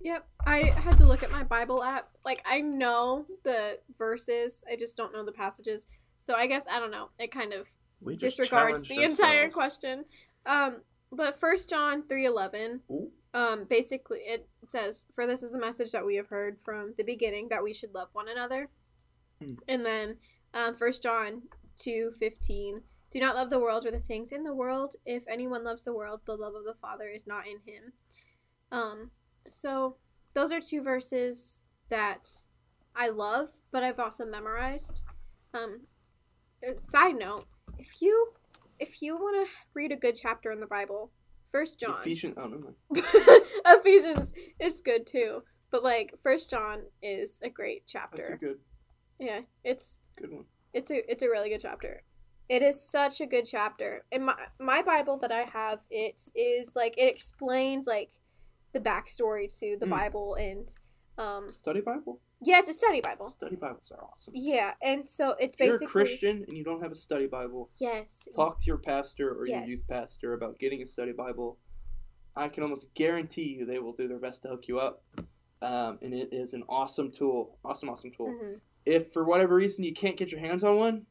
[0.00, 0.26] Yep.
[0.46, 2.08] I had to look at my Bible app.
[2.24, 5.86] Like I know the verses, I just don't know the passages.
[6.16, 7.10] So I guess I don't know.
[7.18, 7.66] It kind of
[8.18, 10.04] disregards the entire question.
[10.46, 10.76] Um
[11.12, 13.10] but first John 3:11 Ooh.
[13.34, 17.04] um basically it says for this is the message that we have heard from the
[17.04, 18.68] beginning that we should love one another.
[19.42, 19.54] Hmm.
[19.68, 20.16] And then
[20.54, 21.42] um first John
[21.78, 24.94] 2:15 do not love the world or the things in the world.
[25.04, 27.92] If anyone loves the world, the love of the Father is not in him.
[28.72, 29.10] Um
[29.46, 29.96] so
[30.34, 32.30] those are two verses that
[32.94, 35.02] I love, but I've also memorized.
[35.54, 35.82] Um,
[36.66, 37.46] uh, side note:
[37.78, 38.32] if you
[38.78, 41.10] if you want to read a good chapter in the Bible,
[41.50, 42.36] First John, Ephesians.
[42.38, 42.74] Oh, mind.
[43.66, 45.42] Ephesians is good too.
[45.70, 48.22] But like First John is a great chapter.
[48.22, 48.58] That's a good,
[49.18, 50.44] yeah, it's good one.
[50.72, 52.02] it's a it's a really good chapter.
[52.48, 54.04] It is such a good chapter.
[54.10, 58.10] In my my Bible that I have, it is like it explains like
[58.72, 59.90] the backstory to the Mm.
[59.90, 60.68] Bible and
[61.18, 62.20] um Study Bible.
[62.42, 63.26] Yeah, it's a study Bible.
[63.26, 64.32] Study Bibles are awesome.
[64.34, 67.26] Yeah, and so it's If you're basically a Christian and you don't have a study
[67.26, 68.26] Bible, Yes.
[68.34, 71.58] talk to your pastor or your youth pastor about getting a study Bible.
[72.34, 75.02] I can almost guarantee you they will do their best to hook you up.
[75.60, 77.58] Um, and it is an awesome tool.
[77.62, 78.28] Awesome, awesome tool.
[78.28, 78.60] Mhm.
[78.86, 81.06] If for whatever reason you can't get your hands on one,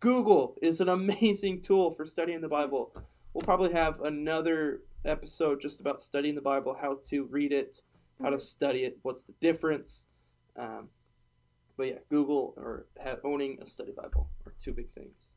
[0.00, 2.92] Google is an amazing tool for studying the Bible.
[3.32, 7.82] We'll probably have another episode just about studying the Bible, how to read it,
[8.22, 10.06] how to study it, what's the difference.
[10.56, 10.88] Um,
[11.76, 15.28] but yeah, Google or ha- owning a study Bible are two big things.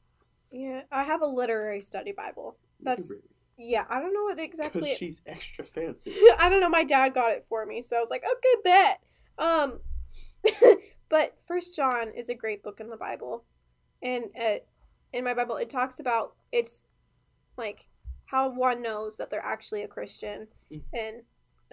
[0.52, 2.58] Yeah, I have a literary study Bible.
[2.82, 3.14] That's
[3.58, 3.86] yeah.
[3.90, 4.82] I don't know what exactly.
[4.82, 6.12] because she's extra fancy.
[6.40, 6.70] I don't know.
[6.70, 9.02] My dad got it for me, so I was like, okay, bet.
[9.38, 9.80] Um,
[11.10, 13.46] but First John is a great book in the Bible,
[14.02, 14.58] and uh,
[15.14, 16.84] in my Bible, it talks about it's
[17.56, 17.88] like
[18.32, 20.82] how one knows that they're actually a Christian, Mm.
[20.94, 21.16] and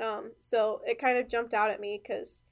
[0.05, 2.43] um, so it kind of jumped out at me because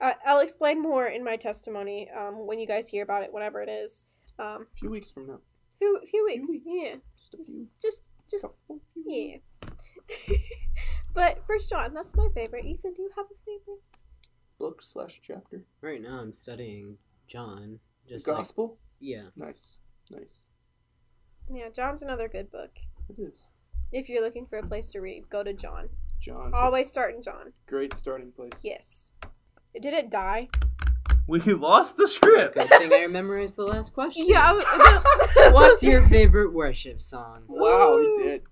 [0.00, 3.68] I'll explain more in my testimony um, when you guys hear about it, whatever it
[3.68, 4.06] is.
[4.38, 5.40] Um, A few weeks from now,
[5.78, 6.62] few few Few weeks, weeks.
[6.66, 8.44] yeah, just just just just
[9.06, 9.36] yeah.
[11.14, 12.64] but First John, that's my favorite.
[12.64, 13.80] Ethan, do you have a favorite?
[14.58, 15.64] book slash chapter.
[15.80, 17.80] Right now, I'm studying John.
[18.06, 18.78] The Just like gospel.
[19.00, 19.78] yeah, Nice,
[20.10, 20.42] nice.
[21.52, 22.70] Yeah, John's another good book.
[23.08, 23.46] It is.
[23.92, 25.88] If you're looking for a place to read, go to John.
[26.20, 26.52] John.
[26.54, 27.52] Always start in John.
[27.66, 28.52] great starting place.
[28.62, 29.10] Yes.
[29.80, 30.48] Did it die?
[31.26, 32.54] We lost the script.
[32.54, 34.24] good thing I memorized the last question.
[34.26, 34.42] Yeah.
[34.46, 37.44] I was- What's your favorite worship song?
[37.46, 38.16] Wow, Woo.
[38.18, 38.42] he did.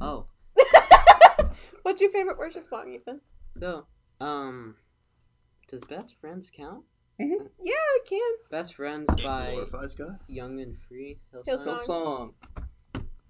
[0.00, 0.26] Oh,
[1.82, 3.20] What's your favorite worship song, Ethan?
[3.58, 3.86] so
[4.20, 4.76] um,
[5.68, 6.84] does Best Friends count?
[7.18, 8.20] Yeah, I can.
[8.50, 10.20] Best Friends by Glorifies God.
[10.28, 11.18] Young and Free.
[11.34, 11.66] Hillsong.
[11.66, 11.84] Hillsong.
[11.84, 12.34] song.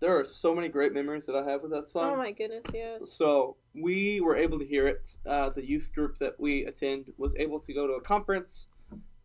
[0.01, 2.13] There are so many great memories that I have with that song.
[2.13, 3.11] Oh my goodness, yes.
[3.11, 5.17] So we were able to hear it.
[5.27, 8.69] Uh, the youth group that we attend was able to go to a conference,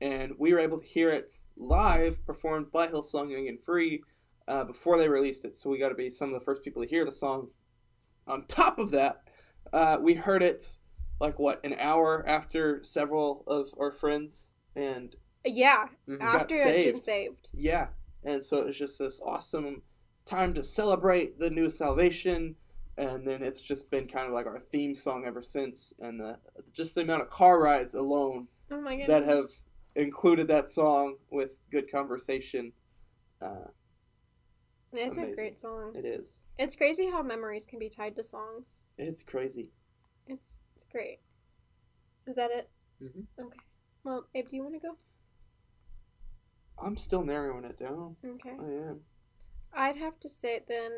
[0.01, 4.01] and we were able to hear it live, performed by Hillsong Young and Free,
[4.47, 5.55] uh, before they released it.
[5.57, 7.49] So we got to be some of the first people to hear the song.
[8.25, 9.23] On top of that,
[9.73, 10.79] uh, we heard it
[11.19, 15.15] like what an hour after several of our friends, and
[15.45, 15.87] Yeah,
[16.21, 17.51] after it had been saved.
[17.53, 17.87] yeah,
[18.23, 19.81] and so it was just this awesome
[20.25, 22.55] time to celebrate the new salvation,
[22.97, 25.93] and then it's just been kind of like our theme song ever since.
[25.99, 26.37] And the
[26.71, 29.49] just the amount of car rides alone Oh that have
[29.95, 32.73] included that song with good conversation,
[33.41, 33.67] uh,
[34.93, 35.95] It's a great song.
[35.95, 36.39] it is.
[36.57, 38.85] It's crazy how memories can be tied to songs.
[38.97, 39.69] It's crazy.
[40.27, 41.19] It's it's great.
[42.27, 42.69] Is that it?
[43.01, 43.25] Mhm.
[43.39, 43.59] Okay.
[44.03, 44.93] Well, Abe, do you want to go?
[46.81, 48.15] I'm still narrowing it down.
[48.25, 48.51] Okay.
[48.59, 48.99] I am.
[49.73, 50.91] I'd have to say then.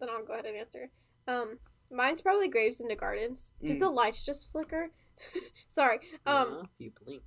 [0.00, 0.88] Then I'll go ahead and answer.
[1.28, 1.58] Um,
[1.90, 3.54] mine's probably Graves into Gardens.
[3.62, 3.80] Did Mm.
[3.80, 4.90] the lights just flicker?
[5.68, 5.98] Sorry.
[6.26, 6.50] Um.
[6.50, 7.24] No, you blinked.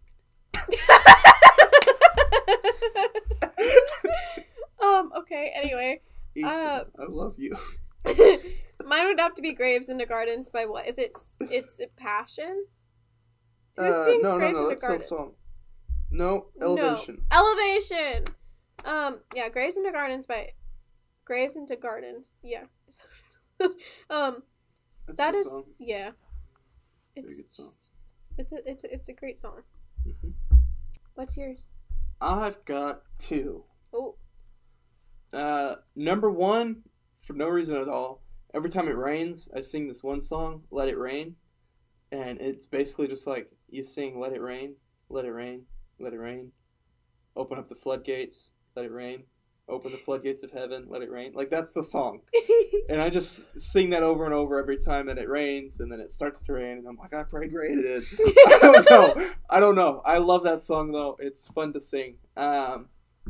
[4.81, 5.11] um.
[5.17, 5.51] Okay.
[5.55, 6.01] Anyway,
[6.35, 7.57] Ethan, Uh, I love you.
[8.85, 10.87] mine would have to be Graves into Gardens by what?
[10.87, 11.15] Is it?
[11.51, 12.65] It's a Passion.
[13.79, 14.69] Who Uh, sings no, no, Graves no.
[14.69, 15.09] into That's the Gardens?
[15.09, 15.33] song.
[16.11, 17.23] No, Elevation.
[17.31, 17.37] No.
[17.39, 18.25] elevation.
[18.85, 19.19] Um.
[19.35, 19.49] Yeah.
[19.49, 20.53] Graves into Gardens by
[21.25, 22.35] Graves into Gardens.
[22.43, 22.65] Yeah.
[24.09, 24.43] um.
[25.07, 25.47] That's That a good is.
[25.49, 25.63] song.
[25.79, 26.11] Yeah.
[27.15, 27.91] It's just-
[28.37, 29.63] it's a it's a, it's a great song.
[30.07, 30.33] Mhm.
[31.15, 31.71] What's yours?
[32.21, 33.65] I've got two.
[33.93, 34.15] Oh.
[35.33, 36.83] Uh, number one,
[37.19, 38.21] for no reason at all.
[38.53, 41.35] Every time it rains, I sing this one song, "Let It Rain,"
[42.11, 44.75] and it's basically just like you sing "Let It Rain,
[45.09, 45.65] Let It Rain,
[45.99, 46.51] Let It Rain,"
[47.35, 49.23] open up the floodgates, let it rain,
[49.67, 51.31] open the floodgates of heaven, let it rain.
[51.33, 52.21] Like that's the song,
[52.89, 55.99] and I just sing that over and over every time that it rains, and then
[55.99, 58.13] it starts to rain, and I'm like, I prayed is.
[58.27, 59.29] I don't know.
[59.49, 60.01] I don't know.
[60.05, 61.17] I love that song though.
[61.19, 62.15] It's fun to sing.
[62.35, 62.87] Um,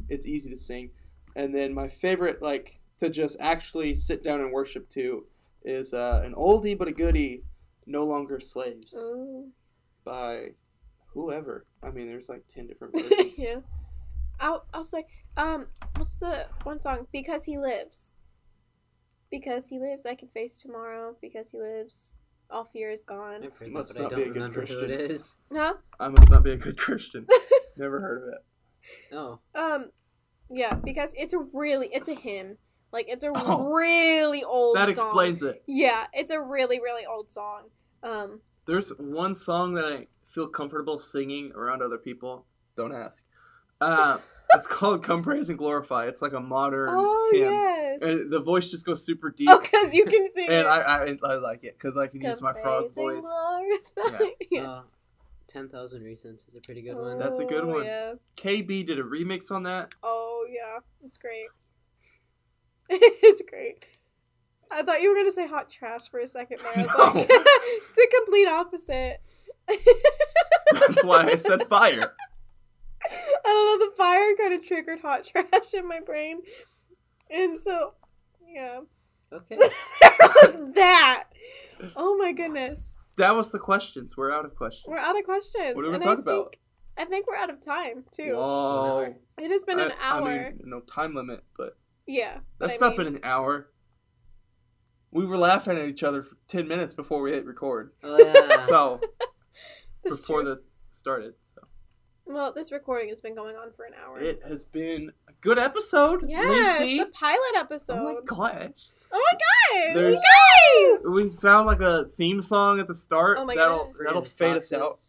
[0.07, 0.91] it's easy to sing.
[1.35, 5.25] And then my favorite, like to just actually sit down and worship to,
[5.63, 7.43] is uh, an oldie but a goodie,
[7.85, 9.49] "No Longer Slaves" Oh.
[10.09, 10.49] By
[11.13, 11.65] whoever.
[11.83, 13.37] I mean, there's like ten different versions.
[13.37, 13.59] yeah.
[14.39, 15.05] I'll I'll say
[15.37, 18.15] um what's the one song because he lives.
[19.31, 21.15] Because he lives, I can face tomorrow.
[21.21, 22.15] Because he lives,
[22.49, 23.43] all fear is gone.
[23.43, 24.83] I've heard Must not I be a don't good remember Christian.
[24.91, 25.37] it is.
[25.53, 25.73] Huh?
[25.99, 27.27] I must not be a good Christian.
[27.77, 29.15] Never heard of it.
[29.15, 29.91] Oh, Um,
[30.49, 32.57] yeah, because it's a really it's a hymn.
[32.91, 33.71] Like it's a Oh.
[33.71, 34.75] really old.
[34.77, 35.05] That song.
[35.07, 35.61] explains it.
[35.67, 37.65] Yeah, it's a really really old song.
[38.01, 38.39] Um,
[38.69, 42.45] There's one song that I feel comfortable singing around other people.
[42.75, 43.25] Don't ask.
[43.81, 44.19] Uh,
[44.53, 48.01] it's called "Come Praise and Glorify." It's like a modern oh hymn, yes.
[48.03, 49.49] and the voice just goes super deep.
[49.49, 50.49] Oh, because you can sing.
[50.49, 50.65] And it.
[50.67, 53.25] I, I I like it because I can use my frog voice.
[53.95, 54.25] glorify.
[54.51, 54.61] Yeah.
[54.69, 54.81] uh,
[55.47, 57.17] 10,000 Reasons is a pretty good one.
[57.17, 57.83] That's a good one.
[57.83, 58.13] Yeah.
[58.37, 59.89] KB did a remix on that.
[60.03, 61.47] Oh yeah, it's great.
[62.89, 63.87] it's great.
[64.71, 66.85] I thought you were gonna say hot trash for a second there.
[66.97, 67.03] No.
[67.03, 69.21] like, it's the complete opposite.
[70.71, 72.13] That's why I said fire.
[73.11, 73.85] I don't know.
[73.89, 76.41] The fire kind of triggered hot trash in my brain,
[77.29, 77.93] and so
[78.47, 78.81] yeah,
[79.31, 79.55] Okay.
[79.57, 79.69] there
[80.19, 81.25] was that.
[81.95, 84.17] Oh my goodness, That was the questions.
[84.17, 84.85] We're out of questions.
[84.87, 85.75] we're out of questions.
[85.75, 86.51] What are we and gonna I talk about?
[86.51, 86.59] think-
[86.97, 88.35] I think we're out of time too.
[88.35, 89.15] Whoa.
[89.37, 90.27] It has been an hour.
[90.27, 93.69] I mean, no time limit, but yeah, but that's I not mean- been an hour.
[95.11, 97.91] We were laughing at each other for 10 minutes before we hit record.
[98.03, 98.57] Oh, yeah.
[98.67, 98.99] So,
[100.03, 100.55] That's before true.
[100.55, 101.33] the started.
[101.55, 101.61] So.
[102.25, 104.19] well, this recording has been going on for an hour.
[104.19, 106.25] It has been a good episode.
[106.27, 106.99] yes, lengthy.
[106.99, 107.97] the pilot episode.
[107.97, 108.87] Oh my gosh.
[109.11, 109.95] Oh my god!
[109.95, 111.11] There's- You guys!
[111.11, 113.37] We found like a theme song at the start.
[113.39, 114.01] Oh my that'll goodness.
[114.05, 114.99] that'll And fade us out.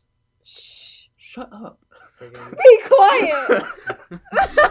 [0.42, 1.07] Shh.
[1.18, 1.78] Shut up.
[2.20, 3.62] Be quiet.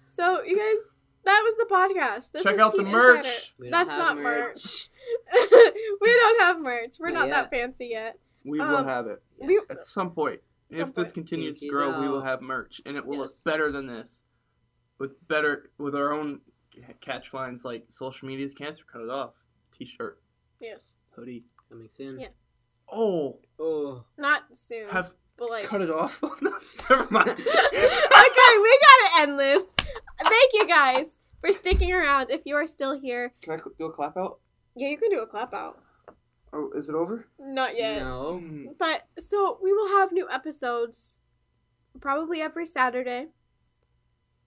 [0.00, 0.95] so, you guys,
[1.26, 2.32] that was the podcast.
[2.32, 3.18] This Check is out the merch.
[3.26, 3.40] Insider.
[3.58, 4.54] We don't That's not merch.
[4.54, 4.88] merch.
[6.00, 6.96] we don't have merch.
[6.98, 8.18] We're Not not that fancy yet.
[8.44, 10.40] we will Um, have it We, at some point.
[10.72, 13.42] Some if this continues to Pinkies grow, we will have merch, and it will Yes.
[13.44, 14.24] look better than this,
[14.98, 16.40] with better with our own
[17.00, 20.20] catch lines like "Social media's cancer, cut it off." T-shirt,
[20.60, 20.96] yes.
[21.14, 21.44] hoodie.
[21.68, 22.18] Coming soon.
[22.20, 22.28] Yeah.
[22.90, 24.04] Oh, Oh.
[24.16, 24.88] Not soon.
[24.88, 25.64] have but like.
[25.66, 26.20] cut it off.
[26.40, 27.28] Never mind.
[27.30, 29.64] okay, we gotta end this.
[30.18, 32.30] Thank you guys for sticking around.
[32.30, 34.38] If you are still here, Can I do a clap out?
[34.74, 35.80] yeah, you can do a clap out.
[36.52, 37.26] Oh, is it over?
[37.38, 38.00] Not yet.
[38.02, 38.40] No.
[38.78, 41.20] But so we will have new episodes
[42.00, 43.28] probably every Saturday.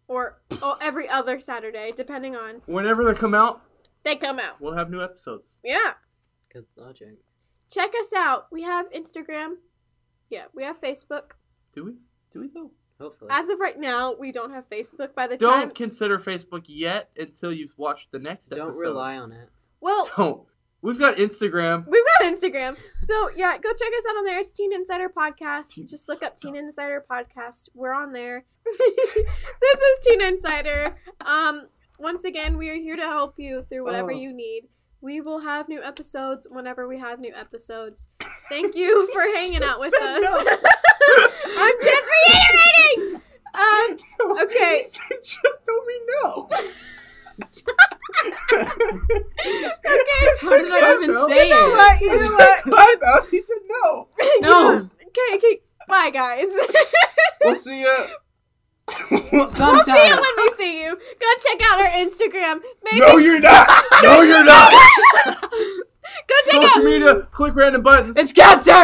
[0.07, 3.61] Or oh, every other Saturday, depending on Whenever they come out,
[4.03, 4.59] they come out.
[4.59, 5.59] we'll have new episodes.
[5.63, 5.93] Yeah.
[6.51, 7.17] Good logic.
[7.70, 8.47] Check us out.
[8.51, 9.57] We have Instagram.
[10.32, 11.34] Yeah, we have Facebook.
[11.74, 11.93] Do we?
[12.32, 12.72] Do we though?
[13.00, 13.30] Hopefully.
[13.32, 15.39] As of right now, we don't have Facebook by the time.
[15.50, 18.72] Don't time consider Facebook yet until you've watched the next episode.
[18.72, 19.50] Don't rely on it.
[19.82, 20.43] Well, Don't.
[20.82, 21.86] We've got Instagram.
[21.88, 22.78] We've got Instagram.
[23.02, 24.39] So yeah, go check us out on there.
[24.39, 25.72] It's Teen Insider Podcast.
[25.76, 27.68] Teen- Just look up Teen Insider Podcast.
[27.74, 28.45] We're on there.
[28.66, 30.95] this is Teen Insider.
[31.22, 34.16] Um, once again, we are here to help you through whatever Oh.
[34.18, 34.70] you need.
[35.02, 38.08] We will have new episodes whenever we have new episodes.
[38.50, 40.22] Thank you for hanging out with us.
[40.22, 40.39] no.
[41.62, 42.49] I'm just reiterating.
[43.54, 43.97] Um,
[44.43, 44.86] Okay.
[45.22, 45.38] Just
[45.68, 46.50] told me no.
[47.39, 47.72] okay.
[50.41, 51.28] How did I even No.
[51.28, 51.72] say You know it?
[51.72, 52.02] what?
[52.02, 52.64] You know what?
[52.64, 53.28] Clap out.
[53.30, 54.08] He said no.
[54.41, 54.89] No.
[55.08, 55.36] Okay.
[55.36, 55.62] Okay.
[55.88, 56.47] Bye, guys.
[57.43, 58.08] We'll see ya.
[59.12, 60.95] We'll see you when we see you.
[60.95, 62.62] Go check out our Instagram.
[62.84, 63.68] Maybe no, you're not.
[64.04, 64.72] No, you're not.
[64.72, 64.78] go
[66.45, 67.28] check out Social media.
[67.32, 68.18] Click random buttons.
[68.18, 68.82] It's cancer!